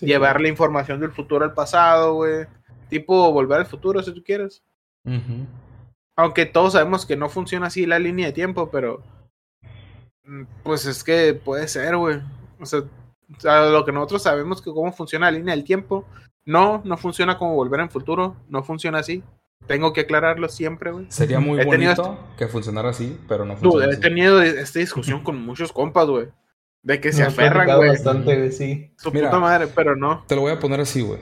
[0.00, 2.46] Llevar la información del futuro al pasado, güey.
[2.88, 4.62] Tipo volver al futuro, si tú quieres.
[6.16, 9.02] Aunque todos sabemos que no funciona así la línea de tiempo, pero.
[10.24, 12.20] Mm, pues es que puede ser, güey.
[12.58, 12.84] O sea,
[13.42, 16.04] lo que nosotros sabemos que cómo funciona la línea del tiempo.
[16.44, 18.36] No, no funciona como volver en futuro.
[18.48, 19.22] No funciona así.
[19.66, 21.06] Tengo que aclararlo siempre, güey.
[21.08, 23.86] Sería muy bonito que funcionara así, pero no funciona.
[23.86, 26.28] Tú, he tenido esta discusión con muchos compas, güey.
[26.82, 27.90] De que se aferran, güey.
[27.90, 28.92] bastante, sí.
[28.96, 30.24] Su puta madre, pero no.
[30.26, 31.20] Te lo voy a poner así, güey.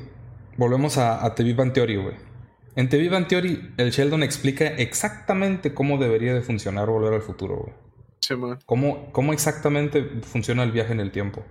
[0.57, 2.31] Volvemos a, a The Big Theory, güey.
[2.77, 7.57] En The Big Theory, el Sheldon explica exactamente cómo debería de funcionar Volver al Futuro,
[7.57, 7.75] güey.
[8.21, 8.59] Sí, man.
[8.65, 11.45] Cómo, cómo, exactamente funciona el viaje en el tiempo.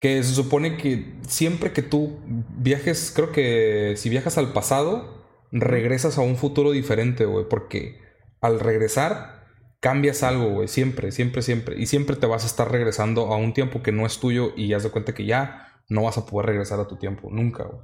[0.00, 6.16] Que se supone que siempre que tú viajes, creo que si viajas al pasado, regresas
[6.18, 8.00] a un futuro diferente, güey, porque
[8.40, 9.46] al regresar
[9.80, 11.78] cambias algo, güey, siempre, siempre, siempre.
[11.78, 14.68] Y siempre te vas a estar regresando a un tiempo que no es tuyo y
[14.68, 17.82] ya de cuenta que ya no vas a poder regresar a tu tiempo, nunca, güey.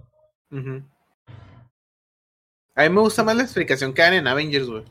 [2.75, 4.85] A mí me gusta más la explicación que dan en Avengers, güey.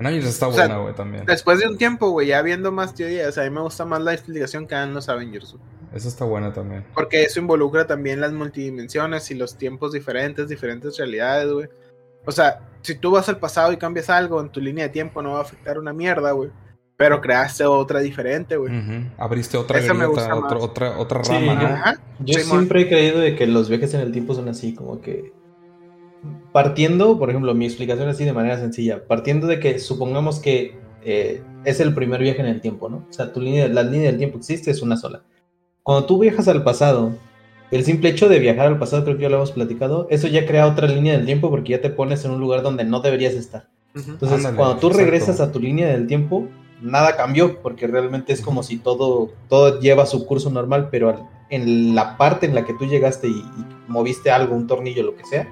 [0.00, 1.26] En Avengers está buena, güey, también.
[1.26, 4.14] Después de un tiempo, güey, ya viendo más teorías, a mí me gusta más la
[4.14, 5.62] explicación que dan los Avengers, güey.
[5.94, 6.86] Esa está buena también.
[6.94, 11.68] Porque eso involucra también las multidimensiones y los tiempos diferentes, diferentes realidades, güey.
[12.24, 15.20] O sea, si tú vas al pasado y cambias algo en tu línea de tiempo,
[15.20, 16.50] no va a afectar una mierda, güey.
[16.96, 18.72] Pero creaste otra diferente, güey.
[19.18, 19.80] Abriste otra
[20.60, 22.24] otra, otra rama, ¿no?
[22.24, 25.32] Yo siempre he creído de que los viajes en el tiempo son así, como que.
[26.52, 29.06] Partiendo, por ejemplo, mi explicación así de manera sencilla.
[29.06, 33.06] Partiendo de que supongamos que eh, es el primer viaje en el tiempo, ¿no?
[33.08, 35.22] O sea, tu línea, la línea del tiempo existe, es una sola.
[35.82, 37.14] Cuando tú viajas al pasado
[37.70, 40.44] el simple hecho de viajar al pasado, creo que ya lo hemos platicado, eso ya
[40.44, 43.34] crea otra línea del tiempo porque ya te pones en un lugar donde no deberías
[43.34, 43.68] estar.
[43.94, 46.48] Entonces, cuando tú regresas a tu línea del tiempo,
[46.80, 51.94] nada cambió porque realmente es como si todo, todo lleva su curso normal, pero en
[51.94, 53.44] la parte en la que tú llegaste y,
[53.86, 55.48] moviste algo, un tornillo, lo que sea,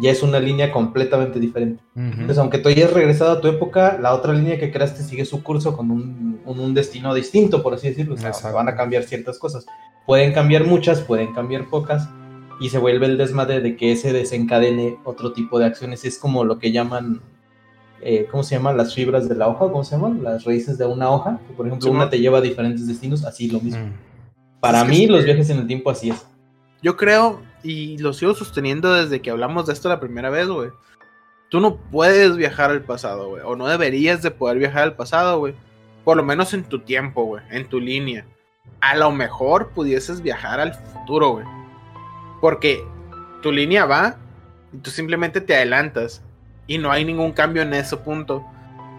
[0.00, 1.82] ya es una línea completamente diferente.
[1.94, 5.42] Entonces, aunque tú hayas regresado a tu época, la otra línea que creaste sigue su
[5.42, 8.14] curso con un, un destino distinto, por así decirlo.
[8.14, 9.66] O sea, van a cambiar ciertas cosas.
[10.06, 12.08] Pueden cambiar muchas, pueden cambiar pocas,
[12.60, 16.04] y se vuelve el desmadre de que ese desencadene otro tipo de acciones.
[16.04, 17.20] Es como lo que llaman,
[18.00, 18.76] eh, ¿cómo se llaman?
[18.76, 20.22] Las fibras de la hoja, ¿cómo se llaman?
[20.22, 23.50] Las raíces de una hoja, que por ejemplo una te lleva a diferentes destinos, así
[23.50, 23.86] lo mismo.
[23.86, 23.92] Mm.
[24.60, 26.26] Para mí, los viajes en el tiempo así es.
[26.80, 30.70] Yo creo, y lo sigo sosteniendo desde que hablamos de esto la primera vez, güey.
[31.48, 33.42] Tú no puedes viajar al pasado, güey.
[33.44, 35.54] O no deberías de poder viajar al pasado, güey.
[36.04, 37.42] Por lo menos en tu tiempo, güey.
[37.50, 38.24] En tu línea
[38.80, 41.46] a lo mejor pudieses viajar al futuro, güey.
[42.40, 42.84] Porque
[43.42, 44.16] tu línea va
[44.72, 46.22] y tú simplemente te adelantas
[46.66, 48.44] y no hay ningún cambio en ese punto.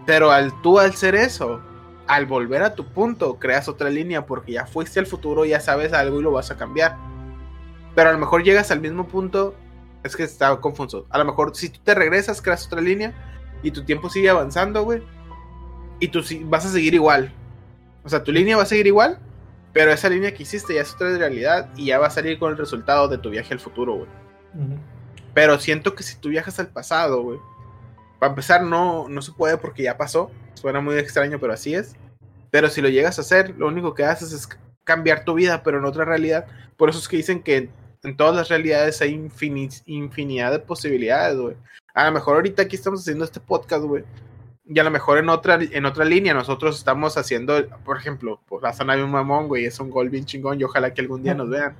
[0.04, 1.60] Pero al tú al ser eso,
[2.06, 5.92] al volver a tu punto, creas otra línea porque ya fuiste al futuro, ya sabes
[5.92, 6.96] algo y lo vas a cambiar.
[7.96, 9.56] Pero a lo mejor llegas al mismo punto,
[10.04, 11.06] es que estaba confuso.
[11.10, 13.12] A lo mejor si tú te regresas, creas otra línea
[13.62, 15.02] y tu tiempo sigue avanzando, güey.
[15.98, 17.32] Y tú vas a seguir igual.
[18.04, 19.18] O sea, tu línea va a seguir igual,
[19.72, 22.52] pero esa línea que hiciste ya es otra realidad y ya va a salir con
[22.52, 24.08] el resultado de tu viaje al futuro, güey.
[25.32, 27.38] Pero siento que si tú viajas al pasado, güey,
[28.18, 30.30] para empezar no, no se puede porque ya pasó.
[30.52, 31.96] Suena muy extraño, pero así es.
[32.50, 34.48] Pero si lo llegas a hacer, lo único que haces es
[34.84, 36.46] cambiar tu vida, pero en otra realidad.
[36.76, 37.70] Por eso es que dicen que
[38.06, 39.14] en todas las realidades hay
[39.86, 41.56] infinidad de posibilidades, güey.
[41.92, 44.04] A lo mejor ahorita aquí estamos haciendo este podcast, güey.
[44.64, 48.62] Y a lo mejor en otra, en otra línea nosotros estamos haciendo, por ejemplo, pues
[48.62, 51.22] la zona de un mamón, güey, es un gol bien chingón y ojalá que algún
[51.22, 51.76] día nos vean.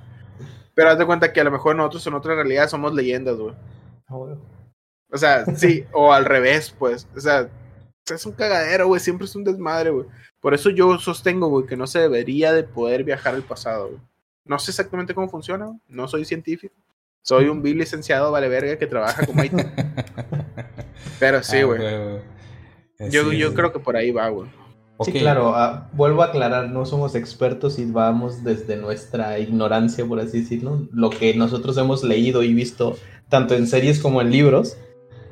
[0.73, 3.55] Pero haz de cuenta que a lo mejor nosotros en otra realidad somos leyendas, güey.
[4.07, 4.35] Ah,
[5.11, 7.07] o sea, sí, o al revés, pues.
[7.15, 7.49] O sea,
[8.05, 8.99] es un cagadero, güey.
[8.99, 10.05] Siempre es un desmadre, güey.
[10.39, 14.01] Por eso yo sostengo, güey, que no se debería de poder viajar al pasado, güey.
[14.47, 16.75] No sé exactamente cómo funciona, no soy científico.
[17.21, 19.53] Soy un vil licenciado vale verga que trabaja con IT.
[21.19, 23.11] Pero sí, ah, güey.
[23.11, 24.49] yo, yo creo que por ahí va, güey.
[25.05, 30.19] Sí, claro, ah, vuelvo a aclarar, no somos expertos y vamos desde nuestra ignorancia, por
[30.19, 32.97] así decirlo, lo que nosotros hemos leído y visto
[33.29, 34.77] tanto en series como en libros,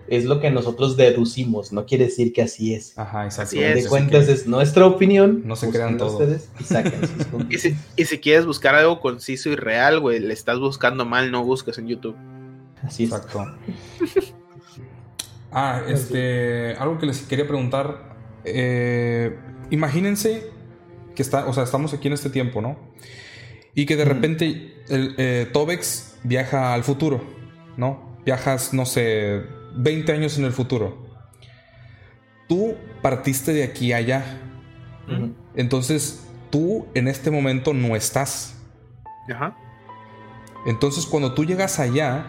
[0.07, 2.97] es lo que nosotros deducimos, no quiere decir que así es.
[2.97, 3.55] Ajá, exacto.
[3.55, 5.41] de cuentas es nuestra opinión.
[5.45, 6.13] No se crean todo.
[6.13, 7.01] Ustedes y saquen
[7.49, 11.31] y, si, y si quieres buscar algo conciso y real, güey, le estás buscando mal,
[11.31, 12.15] no busques en YouTube.
[12.83, 13.11] Así es.
[13.11, 13.45] Exacto.
[15.51, 18.15] ah, este, algo que les quería preguntar.
[18.43, 19.35] Eh,
[19.71, 20.51] imagínense
[21.15, 22.77] que está, o sea, estamos aquí en este tiempo, ¿no?
[23.73, 27.23] Y que de repente el, eh, Tobex viaja al futuro,
[27.75, 28.19] ¿no?
[28.23, 29.43] Viajas, no sé,
[29.75, 31.05] 20 años en el futuro.
[32.47, 34.41] Tú partiste de aquí a allá.
[35.55, 38.57] Entonces, tú en este momento no estás.
[39.33, 39.57] Ajá.
[40.65, 42.27] Entonces, cuando tú llegas allá,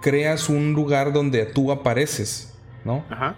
[0.00, 3.04] creas un lugar donde tú apareces, ¿no?
[3.10, 3.36] Ajá.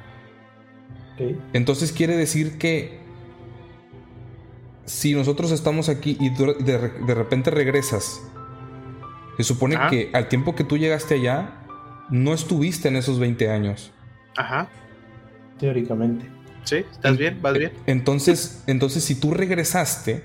[1.52, 3.00] Entonces quiere decir que
[4.86, 8.22] si nosotros estamos aquí y de, repente regresas,
[9.36, 11.61] se supone que al tiempo que tú llegaste allá,
[12.10, 13.92] no estuviste en esos 20 años.
[14.36, 14.68] Ajá.
[15.58, 16.26] Teóricamente.
[16.64, 17.72] Sí, estás bien, vas bien.
[17.86, 20.24] Entonces, entonces, si tú regresaste,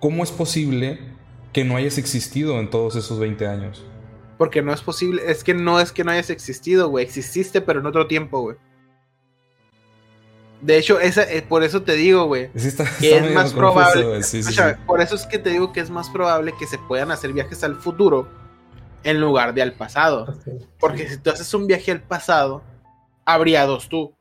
[0.00, 0.98] ¿cómo es posible
[1.52, 3.84] que no hayas existido en todos esos 20 años?
[4.38, 7.04] Porque no es posible, es que no es que no hayas existido, güey.
[7.04, 8.56] Exististe, pero en otro tiempo, güey.
[10.60, 12.50] De hecho, esa, eh, por eso te digo, güey.
[13.00, 14.20] que es más probable.
[14.86, 17.62] por eso es que te digo que es más probable que se puedan hacer viajes
[17.62, 18.28] al futuro
[19.06, 20.34] en lugar de al pasado.
[20.80, 22.62] Porque si tú haces un viaje al pasado,
[23.24, 24.14] habría dos tú.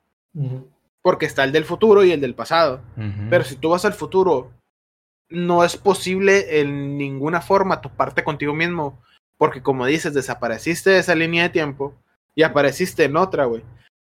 [1.02, 2.82] Porque está el del futuro y el del pasado.
[3.30, 4.52] Pero si tú vas al futuro,
[5.30, 9.02] no es posible en ninguna forma toparte contigo mismo.
[9.38, 11.96] Porque como dices, desapareciste de esa línea de tiempo
[12.36, 13.64] y apareciste en otra, güey.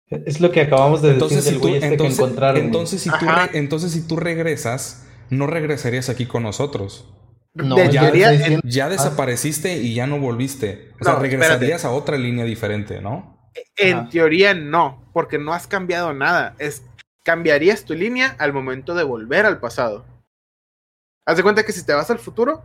[0.09, 2.19] Es lo que acabamos de entonces, decir del este entonces,
[2.55, 7.07] Entonces si, tú entonces, si tú regresas, no regresarías aquí con nosotros.
[7.55, 8.11] No, ya,
[8.63, 10.91] ya, desapareciste y ya no volviste.
[10.99, 13.51] O sea, regresarías a otra línea diferente, ¿no?
[13.77, 16.55] En teoría no, porque no has cambiado nada.
[16.57, 16.83] Es,
[17.23, 20.03] cambiarías tu línea al momento de volver al pasado.
[21.25, 22.63] Haz de cuenta que si te vas al futuro,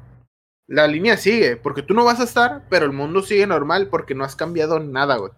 [0.66, 4.14] la línea sigue, porque tú no vas a estar, pero el mundo sigue normal porque
[4.14, 5.32] no has cambiado nada, güey.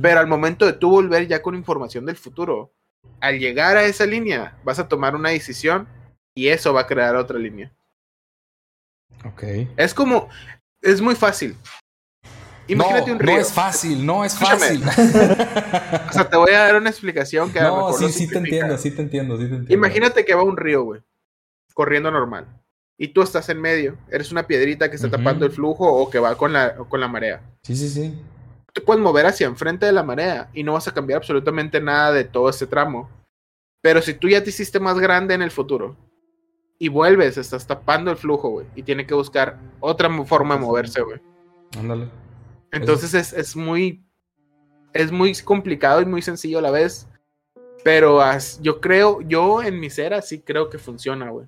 [0.00, 2.72] Pero al momento de tú volver ya con información del futuro,
[3.20, 5.88] al llegar a esa línea, vas a tomar una decisión
[6.34, 7.72] y eso va a crear otra línea.
[9.24, 9.42] Ok.
[9.76, 10.28] Es como,
[10.80, 11.56] es muy fácil.
[12.66, 13.34] Imagínate un río.
[13.34, 14.82] No es fácil, no es fácil.
[16.08, 18.90] o sea, te voy a dar una explicación que No, sí, sí te entiendo, sí
[18.90, 19.74] te entiendo, sí te entiendo.
[19.74, 21.02] Imagínate que va un río, güey,
[21.74, 22.46] corriendo normal.
[22.96, 26.20] Y tú estás en medio, eres una piedrita que está tapando el flujo o que
[26.20, 27.42] va con la, con la marea.
[27.62, 28.14] Sí, sí, sí.
[28.72, 32.12] Te puedes mover hacia enfrente de la marea y no vas a cambiar absolutamente nada
[32.12, 33.10] de todo ese tramo.
[33.82, 35.96] Pero si tú ya te hiciste más grande en el futuro
[36.78, 38.66] y vuelves, estás tapando el flujo, güey.
[38.74, 41.20] Y tiene que buscar otra forma de moverse, güey.
[41.78, 42.08] Ándale.
[42.72, 44.04] Entonces es, es, muy.
[44.92, 47.08] Es muy complicado y muy sencillo a la vez.
[47.84, 48.20] Pero
[48.60, 51.46] yo creo, yo en mi cera sí creo que funciona, güey.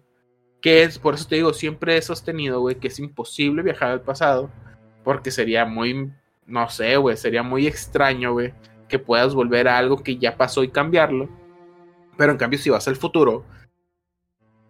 [0.60, 4.02] Que es, por eso te digo, siempre he sostenido, güey, que es imposible viajar al
[4.02, 4.50] pasado.
[5.02, 6.12] Porque sería muy,
[6.46, 8.52] no sé, güey, sería muy extraño, güey,
[8.88, 11.28] que puedas volver a algo que ya pasó y cambiarlo.
[12.16, 13.44] Pero en cambio, si vas al futuro,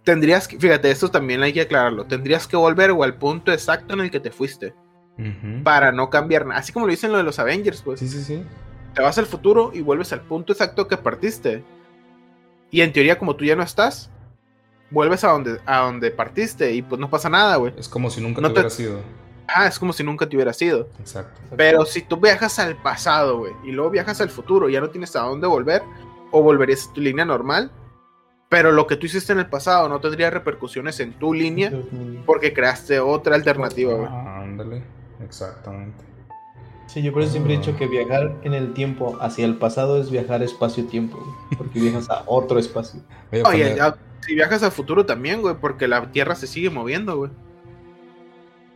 [0.06, 3.92] tendrías que, fíjate, esto también hay que aclararlo, tendrías que volver o al punto exacto
[3.92, 4.72] en el que te fuiste.
[5.64, 6.60] Para no cambiar nada.
[6.60, 7.98] Así como lo dicen lo de los Avengers, pues.
[8.00, 8.42] Sí, sí, sí.
[8.94, 11.64] Te vas al futuro y vuelves al punto exacto que partiste.
[12.70, 14.10] Y en teoría, como tú ya no estás,
[14.90, 17.72] vuelves a donde, a donde partiste y pues no pasa nada, güey.
[17.78, 19.00] Es como si nunca No te- hubiera sido.
[19.48, 20.88] Ah, es como si nunca te hubiera sido.
[21.00, 21.40] Exacto.
[21.56, 25.16] Pero si tú viajas al pasado, güey, y luego viajas al futuro, ya no tienes
[25.16, 25.82] a dónde volver,
[26.30, 27.70] o volverías a tu línea normal,
[28.56, 31.70] pero lo que tú hiciste en el pasado no tendría repercusiones en tu línea
[32.24, 34.08] porque creaste otra alternativa, güey.
[34.10, 34.82] Ah, ándale.
[35.22, 36.02] Exactamente.
[36.86, 40.00] Sí, yo por eso siempre he dicho que viajar en el tiempo hacia el pasado
[40.00, 43.00] es viajar espacio-tiempo, güey, porque viajas a otro espacio.
[43.44, 47.30] Oye, ya, si viajas al futuro también, güey, porque la Tierra se sigue moviendo, güey.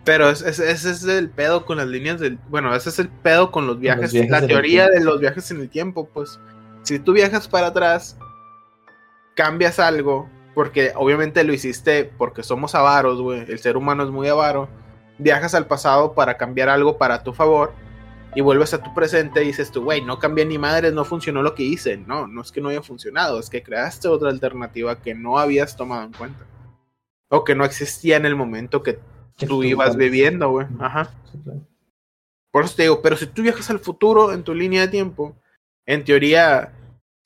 [0.04, 2.38] Pero es- es- ese es el pedo con las líneas del...
[2.50, 4.12] Bueno, ese es el pedo con los viajes.
[4.12, 6.38] viajes la teoría de los viajes en el tiempo, pues.
[6.82, 8.18] Si tú viajas para atrás,
[9.40, 13.40] cambias algo, porque obviamente lo hiciste porque somos avaros, güey.
[13.48, 14.68] El ser humano es muy avaro.
[15.16, 17.72] Viajas al pasado para cambiar algo para tu favor.
[18.34, 21.42] Y vuelves a tu presente y dices tú, güey, no cambié ni madres, no funcionó
[21.42, 21.96] lo que hice.
[21.96, 25.74] No, no es que no haya funcionado, es que creaste otra alternativa que no habías
[25.74, 26.44] tomado en cuenta.
[27.30, 28.98] O que no existía en el momento que
[29.38, 30.66] Que tú ibas viviendo, güey.
[30.78, 31.14] Ajá.
[32.52, 35.34] Por eso te digo, pero si tú viajas al futuro en tu línea de tiempo,
[35.86, 36.74] en teoría,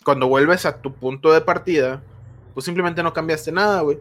[0.05, 2.03] cuando vuelves a tu punto de partida,
[2.53, 3.99] pues simplemente no cambiaste nada, güey.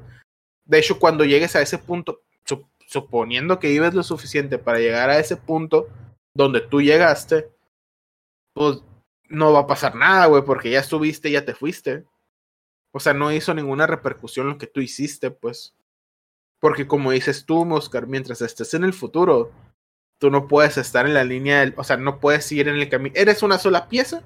[0.65, 5.09] De hecho, cuando llegues a ese punto, sup- suponiendo que vives lo suficiente para llegar
[5.09, 5.87] a ese punto
[6.35, 7.49] donde tú llegaste,
[8.53, 8.81] pues
[9.29, 12.05] no va a pasar nada, güey, porque ya estuviste, ya te fuiste.
[12.93, 15.75] O sea, no hizo ninguna repercusión lo que tú hiciste, pues.
[16.59, 19.51] Porque como dices tú, Oscar, mientras estés en el futuro,
[20.19, 22.89] tú no puedes estar en la línea del, o sea, no puedes ir en el
[22.89, 23.15] camino.
[23.17, 24.21] Eres una sola pieza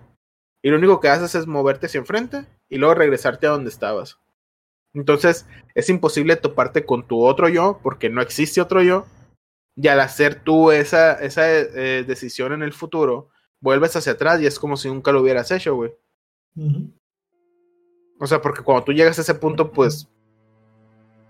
[0.67, 4.19] y lo único que haces es moverte hacia enfrente y luego regresarte a donde estabas.
[4.93, 9.05] Entonces, es imposible toparte con tu otro yo porque no existe otro yo.
[9.77, 13.29] Y al hacer tú esa, esa eh, decisión en el futuro,
[13.61, 15.93] vuelves hacia atrás y es como si nunca lo hubieras hecho, güey.
[18.19, 20.09] O sea, porque cuando tú llegas a ese punto, pues,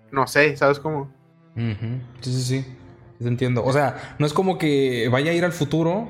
[0.10, 1.14] no sé, ¿sabes cómo?
[1.56, 2.62] Sí, sí, sí.
[2.62, 2.78] Sí
[3.20, 3.64] te entiendo.
[3.64, 6.10] O sea, no es como que vaya a ir al futuro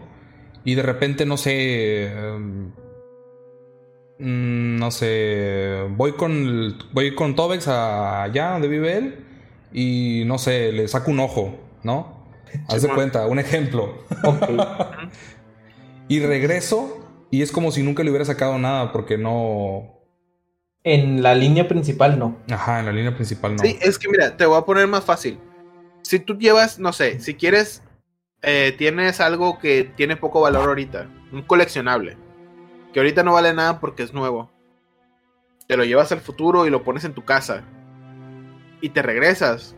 [0.64, 2.06] y de repente, no sé.
[2.06, 2.72] em,
[4.20, 5.84] mm, no sé.
[5.92, 9.26] Voy con el- voy con Tobex a- allá donde vive él
[9.74, 12.28] y no sé, le saco un ojo, ¿no?
[12.70, 14.04] Haz de cuenta, un ejemplo.
[16.10, 19.94] Y regreso y es como si nunca le hubiera sacado nada porque no.
[20.84, 22.38] En la línea principal no.
[22.50, 23.64] Ajá, en la línea principal no.
[23.64, 25.38] Sí, es que mira, te voy a poner más fácil.
[26.04, 27.84] Si tú llevas, no sé, si quieres,
[28.42, 32.16] eh, tienes algo que tiene poco valor ahorita, un coleccionable,
[32.98, 34.50] que ahorita no vale nada porque es nuevo.
[35.68, 37.64] Te lo llevas al futuro y lo pones en tu casa.
[38.82, 39.76] Y te regresas.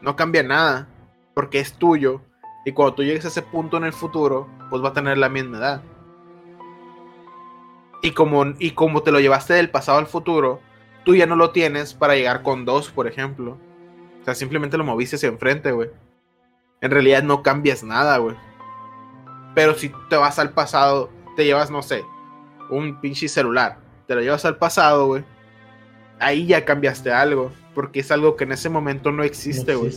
[0.00, 0.86] No cambia nada,
[1.34, 2.22] porque es tuyo.
[2.64, 5.28] Y cuando tú llegues a ese punto en el futuro, pues va a tener la
[5.28, 5.82] misma edad.
[8.02, 10.60] Y como, y como te lo llevaste del pasado al futuro,
[11.04, 13.58] tú ya no lo tienes para llegar con dos, por ejemplo.
[14.20, 15.90] O sea, simplemente lo moviste hacia enfrente, güey.
[16.82, 18.36] En realidad no cambias nada, güey.
[19.56, 22.04] Pero si te vas al pasado, te llevas, no sé,
[22.70, 23.78] un pinche celular.
[24.06, 25.24] Te lo llevas al pasado, güey.
[26.18, 27.52] Ahí ya cambiaste algo.
[27.74, 29.90] Porque es algo que en ese momento no existe, güey.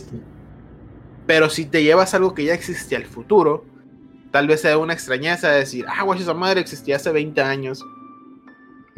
[1.26, 3.64] Pero si te llevas algo que ya existe al futuro,
[4.30, 7.84] tal vez sea una extrañeza de decir, ah, güey, esa madre existía hace 20 años.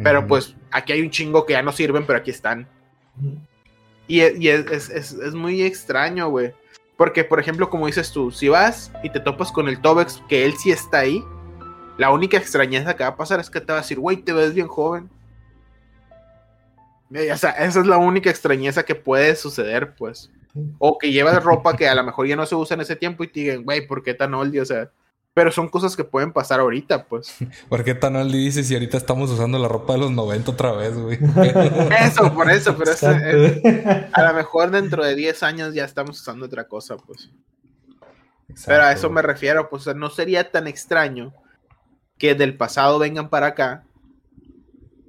[0.03, 2.69] Pero pues aquí hay un chingo que ya no sirven, pero aquí están.
[4.09, 4.39] Y es,
[4.71, 6.53] es- es- es muy extraño, güey.
[6.97, 10.45] Porque, por ejemplo, como dices tú, si vas y te topas con el Tobex, que
[10.45, 11.25] él sí está ahí,
[11.99, 14.33] la única extrañeza que va a pasar es que te va a decir, güey, te
[14.33, 15.09] ves bien joven.
[17.13, 20.31] Eh, O sea, esa es la única extrañeza que puede suceder, pues.
[20.79, 23.25] O que llevas ropa que a lo mejor ya no se usa en ese tiempo
[23.25, 24.61] y te digan, güey, ¿por qué tan oldie?
[24.61, 24.91] O sea,
[25.33, 27.37] pero son cosas que pueden pasar ahorita, pues.
[27.69, 30.73] ¿Por qué tan oldie dices si ahorita estamos usando la ropa de los 90 otra
[30.73, 31.19] vez, güey?
[32.01, 34.09] Eso, por eso, pero Exacto.
[34.13, 37.31] a lo mejor dentro de 10 años ya estamos usando otra cosa, pues.
[38.67, 41.33] Pero a eso me refiero, pues o sea, no sería tan extraño
[42.19, 43.85] que del pasado vengan para acá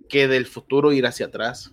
[0.09, 1.71] que del futuro ir hacia atrás.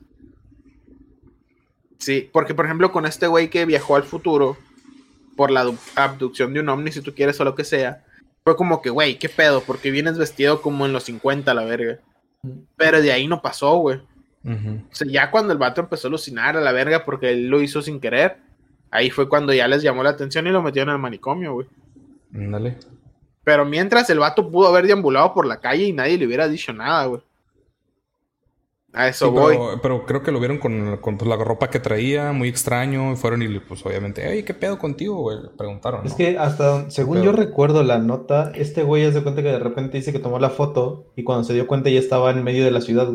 [1.99, 4.57] Sí, porque por ejemplo con este güey que viajó al futuro
[5.37, 8.05] por la abdu- abducción de un ovni, si tú quieres o lo que sea,
[8.45, 9.63] fue como que, güey, ¿qué pedo?
[9.63, 11.99] Porque vienes vestido como en los 50, la verga.
[12.77, 14.01] Pero de ahí no pasó, güey.
[14.45, 17.63] O sea, ya cuando el vato empezó a alucinar a la verga porque él lo
[17.63, 18.39] hizo sin querer,
[18.91, 21.69] ahí fue cuando ya les llamó la atención y lo metieron al manicomio, güey.
[22.35, 22.77] Ándale.
[23.45, 26.73] Pero mientras el vato pudo haber deambulado por la calle y nadie le hubiera dicho
[26.73, 27.23] nada, güey.
[28.95, 29.57] A eso Sí, voy.
[29.57, 33.13] pero, pero creo que lo vieron con, con, pues, la ropa que traía, muy extraño.
[33.13, 35.39] y Fueron y pues obviamente, hey, ¿qué pedo contigo, güey?
[35.43, 36.07] Le Preguntaron.
[36.07, 39.97] Es que hasta, según yo recuerdo la nota, este güey hace cuenta que de repente
[39.97, 42.71] dice que tomó la foto y cuando se dio cuenta ya estaba en medio de
[42.71, 43.11] la ciudad.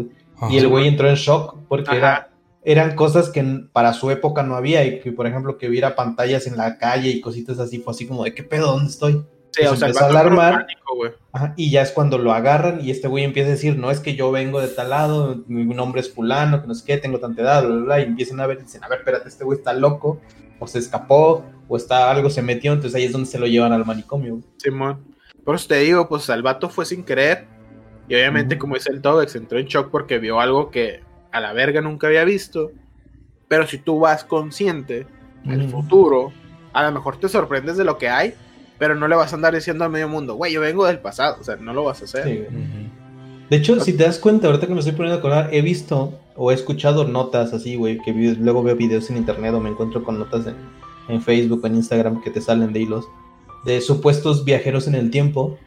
[0.50, 2.32] Y el güey entró en shock porque era,
[2.64, 4.84] eran cosas que para su época no había.
[4.84, 8.08] Y que, por ejemplo, que hubiera pantallas en la calle y cositas así, fue así
[8.08, 9.24] como de qué pedo, ¿dónde estoy?
[9.52, 10.54] Sí, Pues o sea, el empezó a alarmar.
[10.66, 11.12] pánico, güey.
[11.32, 14.00] Ajá, y ya es cuando lo agarran y este güey empieza a decir, no es
[14.00, 17.20] que yo vengo de tal lado, mi nombre es fulano, que no sé qué, tengo
[17.20, 19.43] tanta edad, bla, bla, bla, y empiezan a ver, y dicen, a ver, espérate, este
[19.43, 20.20] güey está loco,
[20.60, 23.74] o se escapó, o está algo se metió, entonces ahí es donde se lo llevan
[23.74, 24.39] al manicomio.
[24.58, 25.04] Simón.
[25.43, 27.45] Por eso te digo, pues el vato fue sin querer.
[28.10, 28.62] Y obviamente, Ujú.
[28.62, 32.08] como dice el Tobex, entró en shock porque vio algo que a la verga nunca
[32.08, 32.72] había visto.
[33.48, 35.08] Pero si tú vas consciente
[35.43, 35.82] del Ujú.
[35.82, 36.34] futuro,
[36.74, 38.34] a lo mejor te sorprendes de lo que hay,
[38.78, 41.38] pero no le vas a andar diciendo a medio mundo, güey, yo vengo del pasado.
[41.40, 42.24] O sea, no lo vas a hacer.
[42.24, 42.58] Sí.
[43.50, 46.20] De hecho, si te das cuenta, ahorita que me estoy poniendo a acordar, he visto
[46.36, 50.04] o he escuchado notas así, güey, que luego veo videos en internet o me encuentro
[50.04, 50.56] con notas en,
[51.08, 53.08] en Facebook o en Instagram que te salen de hilos,
[53.66, 55.58] de supuestos viajeros en el tiempo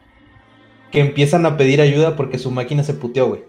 [0.91, 3.43] que empiezan a pedir ayuda porque su máquina se puteó, güey.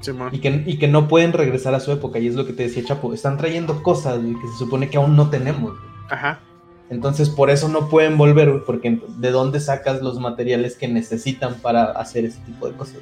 [0.00, 0.28] Simón.
[0.32, 2.64] Y que, y que no pueden regresar a su época, y es lo que te
[2.64, 5.72] decía Chapo, están trayendo cosas güey, que se supone que aún no tenemos.
[5.72, 5.84] güey.
[6.08, 6.40] Ajá.
[6.88, 11.54] Entonces por eso no pueden volver, güey, porque ¿de dónde sacas los materiales que necesitan
[11.54, 12.98] para hacer ese tipo de cosas?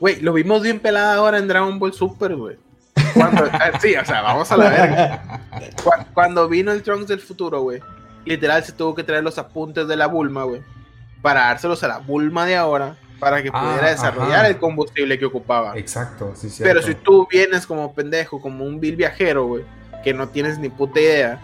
[0.00, 2.56] Güey, lo vimos bien pelada ahora en Dragon Ball Super, güey.
[3.14, 5.40] Cuando, ah, sí, o sea, vamos a la verga.
[5.82, 7.80] Cu- Cuando vino el Trunks del futuro, güey,
[8.26, 10.62] literal se tuvo que traer los apuntes de la Bulma, güey,
[11.22, 14.48] para dárselos a la Bulma de ahora, para que Ah, pudiera desarrollar ajá.
[14.48, 15.78] el combustible que ocupaba.
[15.78, 16.62] Exacto, sí, sí.
[16.62, 19.64] Pero si tú vienes como pendejo, como un vil viajero, güey,
[20.04, 21.40] que no tienes ni puta idea,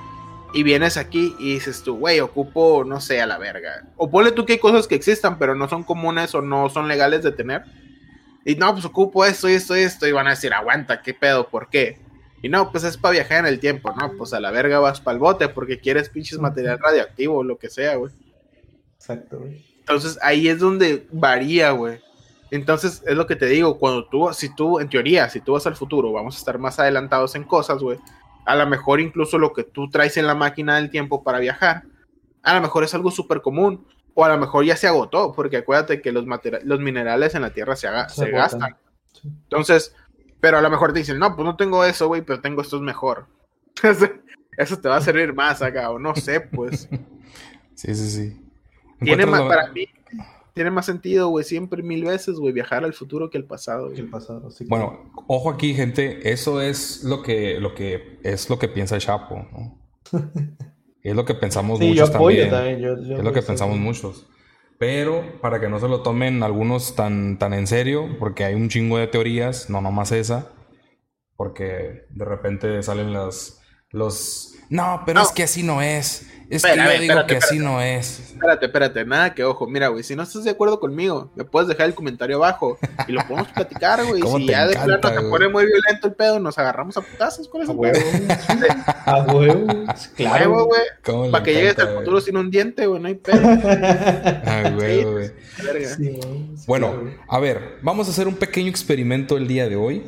[0.54, 3.88] y vienes aquí y dices tú, güey, ocupo, no sé, a la verga.
[3.96, 6.88] O ponle tú que hay cosas que existan, pero no son comunes o no son
[6.88, 7.64] legales de tener.
[8.44, 11.14] Y no, pues ocupo esto y esto y esto, y van a decir, aguanta, ¿qué
[11.14, 11.48] pedo?
[11.48, 12.00] ¿Por qué?
[12.42, 14.12] Y no, pues es para viajar en el tiempo, ¿no?
[14.18, 17.56] Pues a la verga vas para el bote porque quieres pinches material radioactivo o lo
[17.56, 18.12] que sea, güey.
[18.96, 19.64] Exacto, güey.
[19.78, 22.00] Entonces ahí es donde varía, güey.
[22.50, 25.66] Entonces es lo que te digo, cuando tú, si tú, en teoría, si tú vas
[25.66, 27.98] al futuro, vamos a estar más adelantados en cosas, güey.
[28.44, 31.84] A lo mejor incluso lo que tú traes en la máquina del tiempo para viajar,
[32.42, 33.86] a lo mejor es algo súper común.
[34.14, 36.26] O a lo mejor ya se agotó, porque acuérdate que los,
[36.64, 38.76] los minerales en la Tierra se, Se se gastan.
[39.14, 39.22] Sí.
[39.44, 39.94] Entonces,
[40.38, 42.76] pero a lo mejor te dicen, no, pues no tengo eso, güey, pero tengo esto
[42.76, 43.26] es mejor.
[44.58, 46.88] eso te va a servir más acá, o no sé, pues.
[47.74, 48.42] Sí, sí, sí.
[49.00, 49.88] Tiene más, lo- para mí,
[50.54, 53.86] tiene más sentido, güey, siempre mil veces, güey, viajar al futuro que al pasado.
[53.88, 54.00] güey.
[54.00, 54.64] El pasado, sí.
[54.68, 56.30] Bueno, ojo aquí, gente.
[56.32, 59.78] Eso es lo que, lo que es lo que piensa el Chapo, ¿no?
[61.02, 62.80] es lo que pensamos sí, yo muchos apoyo también.
[62.80, 62.80] también.
[62.80, 64.26] yo- yo Es lo que pensamos muchos.
[64.78, 68.68] Pero para que no se lo tomen algunos tan, tan en serio, porque hay un
[68.68, 70.50] chingo de teorías, no nomás esa,
[71.36, 75.26] porque de repente salen las los no, pero No.
[75.26, 76.26] es que así no es.
[76.52, 78.18] Es Espera, que a yo ver, digo espérate, que así no es.
[78.32, 79.66] Espérate, espérate, nada que ojo.
[79.66, 82.78] Mira, güey, si no estás de acuerdo conmigo, me puedes dejar el comentario abajo
[83.08, 84.20] y lo podemos platicar, güey.
[84.20, 85.30] ¿Cómo Si te ya de plano te güey?
[85.30, 87.48] pone muy violento el pedo, nos agarramos a putazos.
[87.48, 87.98] ¿Cuál es A el huevo.
[89.06, 89.66] A huevo.
[90.14, 90.50] Claro.
[90.50, 90.80] Huevo, güey.
[91.02, 93.40] ¿Cómo le Para que llegues al futuro sin un diente, güey, no hay pedo.
[94.44, 95.28] Ah, güey, güey.
[95.56, 96.20] Sí, sí,
[96.66, 96.94] Bueno,
[97.28, 100.04] a ver, vamos a hacer un pequeño experimento el día de hoy.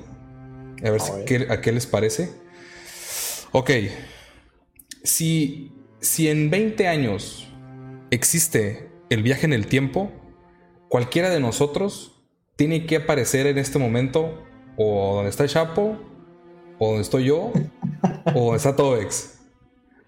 [0.84, 1.24] A ver, A si- ver.
[1.24, 2.30] qué, a qué les parece.
[3.53, 3.70] Ok.
[5.03, 5.70] Si,
[6.05, 7.48] si en 20 años
[8.11, 10.12] existe el viaje en el tiempo,
[10.88, 12.22] cualquiera de nosotros
[12.57, 14.44] tiene que aparecer en este momento
[14.76, 15.96] o donde está el Chapo,
[16.78, 17.52] o donde estoy yo,
[18.34, 19.38] o donde está Tobex.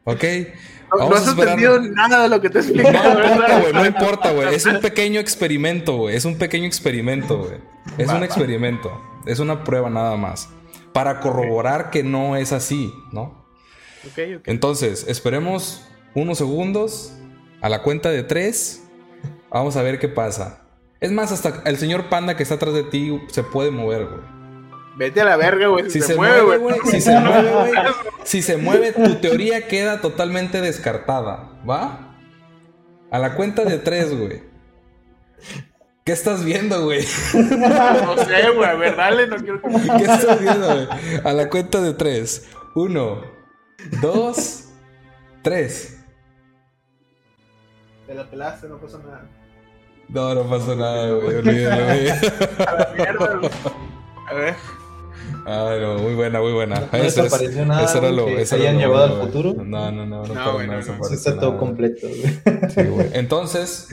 [0.05, 0.23] ¿Ok?
[0.93, 3.73] No, Vamos no a has entendido nada de lo que te he no importa, güey,
[3.73, 4.55] no importa, güey.
[4.55, 6.15] Es un pequeño experimento, güey.
[6.15, 7.59] Es un pequeño experimento, güey.
[7.97, 9.03] Es un experimento.
[9.25, 10.51] Es una prueba nada más.
[10.93, 13.46] Para corroborar que no es así, ¿no?
[14.47, 15.83] Entonces, esperemos
[16.15, 17.13] unos segundos.
[17.63, 18.83] A la cuenta de tres.
[19.51, 20.63] Vamos a ver qué pasa.
[21.01, 24.21] Es más, hasta el señor panda que está atrás de ti se puede mover, güey.
[24.97, 25.85] Vete a la verga, güey.
[25.91, 26.77] Si Si se, mueve, güey.
[26.91, 27.73] Si se mueve, güey.
[28.25, 31.51] Si se mueve, tu teoría queda totalmente descartada.
[31.69, 32.15] ¿Va?
[33.11, 34.43] A la cuenta de tres, güey.
[36.05, 37.05] ¿Qué estás viendo, güey?
[37.35, 38.69] No sé, güey.
[38.69, 40.89] A ver, dale, no quiero que ¿Qué estás viendo, güey?
[41.25, 42.49] A la cuenta de tres.
[42.75, 43.23] Uno,
[44.03, 44.65] dos,
[45.43, 45.99] tres.
[48.07, 49.29] Te la pelaste, no pasa nada.
[50.09, 51.37] No, no pasó nada, güey.
[51.39, 52.09] Olvídalo, güey.
[52.67, 53.51] A la mierda, güey.
[54.29, 54.55] A ver.
[55.45, 56.79] Ay, no, muy buena, muy buena.
[56.81, 59.09] No Eso es- desapareció nada, eso era lo- que eso se era hayan lo llevado
[59.09, 59.65] bueno, al futuro.
[59.65, 62.07] No, no, no, no, No, güey, no, no, está todo completo.
[62.07, 62.71] güey.
[62.71, 63.11] Sí, güey.
[63.15, 63.89] Entonces,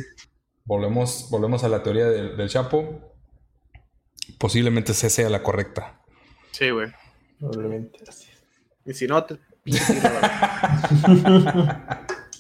[0.65, 3.11] volvemos, volvemos a la teoría del, del Chapo.
[4.37, 5.99] Posiblemente esa sea la correcta.
[6.51, 6.91] Sí, güey.
[7.39, 8.27] Probablemente así.
[8.85, 9.37] Y si no, te.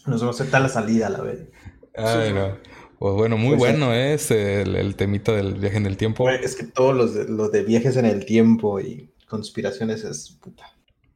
[0.05, 1.47] Nos vamos a aceptar la salida, la vez.
[1.95, 2.57] Ay, no.
[2.99, 4.13] Pues bueno, muy Pues, bueno ¿eh?
[4.13, 6.29] es el, el temita del viaje en el tiempo.
[6.29, 10.65] Es que todos los de, los de viajes en el tiempo y conspiraciones es puta.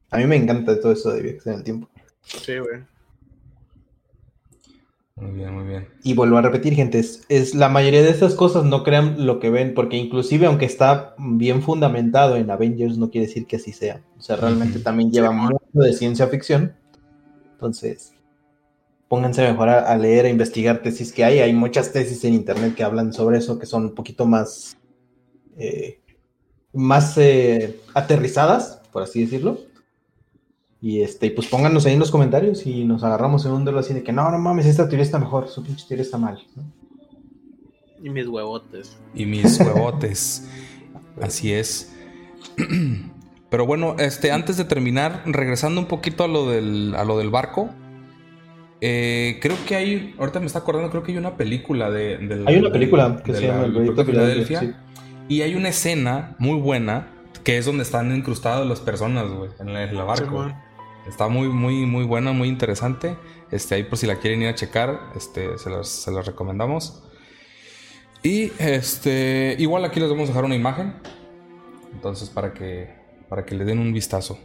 [0.09, 1.89] A mí me encanta todo eso de viajes en el tiempo.
[2.23, 2.81] Sí, güey.
[5.17, 5.87] Muy bien, muy bien.
[6.03, 9.39] Y vuelvo a repetir, gente, es, es la mayoría de estas cosas no crean lo
[9.39, 13.73] que ven, porque inclusive aunque está bien fundamentado en Avengers, no quiere decir que así
[13.73, 14.03] sea.
[14.19, 16.75] O sea, realmente también lleva mucho de ciencia ficción.
[17.53, 18.13] Entonces,
[19.07, 21.39] pónganse mejor a, a leer, a investigar tesis que hay.
[21.39, 24.77] Hay muchas tesis en internet que hablan sobre eso, que son un poquito más,
[25.57, 25.99] eh,
[26.73, 29.57] más eh, aterrizadas, por así decirlo.
[30.81, 33.93] Y este, pues pónganos ahí en los comentarios y nos agarramos en un dedo así
[33.93, 36.39] de que no, no mames, esta teoría está mejor, su pinche teoría está mal.
[36.55, 36.63] ¿no?
[38.03, 38.95] Y mis huevotes.
[39.15, 40.47] Y mis huevotes.
[41.21, 41.95] Así es.
[43.49, 47.29] Pero bueno, este, antes de terminar, regresando un poquito a lo del, a lo del
[47.31, 47.69] barco.
[48.81, 50.15] eh, creo que hay.
[50.19, 52.17] Ahorita me está acordando, creo que hay una película de.
[52.19, 54.83] del- Hay una película que de se la- llama El Proyecto Filadelfia.
[55.29, 57.07] Y hay una escena muy buena
[57.43, 60.51] que es donde están incrustadas las personas, güey, en el, en el barco.
[61.07, 63.15] Está muy, muy, muy buena, muy interesante.
[63.51, 67.03] Este, ahí por si la quieren ir a checar, este, se las, se las recomendamos.
[68.23, 70.95] Y este, igual aquí les vamos a dejar una imagen.
[71.93, 72.93] Entonces, para que,
[73.29, 74.37] para que le den un vistazo.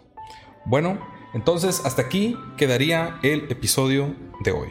[0.64, 0.98] Bueno,
[1.34, 4.68] entonces hasta aquí quedaría el episodio de hoy.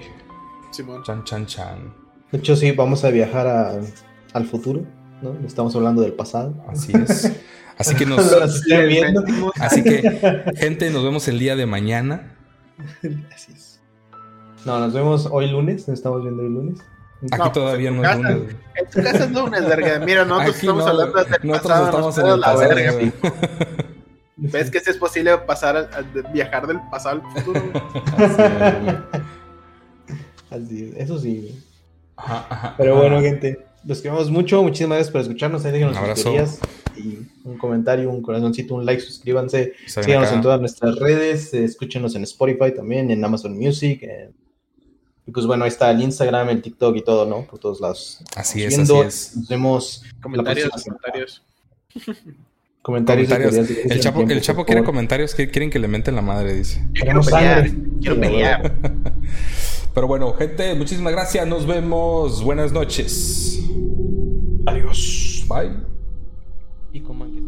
[0.72, 1.04] Simón.
[1.04, 1.94] Chan, chan, chan.
[2.32, 3.82] De hecho, sí, vamos a viajar a-
[4.34, 4.84] al futuro,
[5.22, 5.36] ¿no?
[5.46, 6.54] Estamos hablando del pasado.
[6.70, 7.32] Así es.
[7.78, 8.32] Así que nos,
[9.60, 12.36] así que, gente, nos vemos el día de mañana.
[13.34, 13.82] Así es.
[14.66, 16.80] No, nos vemos hoy lunes, nos estamos viendo hoy lunes.
[17.24, 18.30] Aquí No, pues, todavía en tu no es casa.
[18.32, 18.56] lunes.
[18.76, 20.00] En tu casa es lunes, verga.
[20.06, 21.86] Mira, nosotros Aquí estamos no, hablando del nosotros pasado.
[21.86, 23.12] estamos en el la pasado, verga.
[24.38, 27.62] ¿Ves que sí es posible pasar a, a- de- viajar del pasado al futuro?
[28.18, 28.96] Así es, güey.
[30.50, 31.38] Así es, eso sí.
[31.42, 31.56] güey.
[32.18, 33.02] Ajá, ajá, Pero ajá.
[33.02, 34.62] bueno, gente, los queremos mucho.
[34.64, 35.64] Muchísimas gracias por escucharnos.
[35.66, 36.60] Ahí déjenos Un sus
[37.04, 39.74] y un comentario, un corazoncito, un like, suscríbanse.
[39.86, 40.36] Síganos acá.
[40.36, 44.04] en todas nuestras redes, eh, escúchenos en Spotify también, en Amazon Music.
[44.04, 44.30] eh,
[45.26, 47.46] y pues bueno, ahí está el Instagram, el TikTok y todo, ¿no?
[47.46, 48.20] Por todos lados.
[48.36, 49.02] Así es, viendo.
[49.02, 49.38] así es.
[49.38, 50.04] Nos vemos.
[50.22, 51.44] Comentarios, La comentarios.
[52.82, 53.32] Comentarios.
[53.32, 56.82] El Chapo, tiempo, el Chapo quiere comentarios que quieren que le menten la madre, dice.
[56.94, 57.70] Yo quiero pelear.
[58.02, 58.74] Quiero pelear.
[59.94, 61.46] Pero bueno, gente, muchísimas gracias.
[61.48, 62.44] Nos vemos.
[62.44, 63.60] Buenas noches.
[64.66, 65.46] Adiós.
[65.48, 65.91] Bye.
[66.94, 67.41] Y coman que-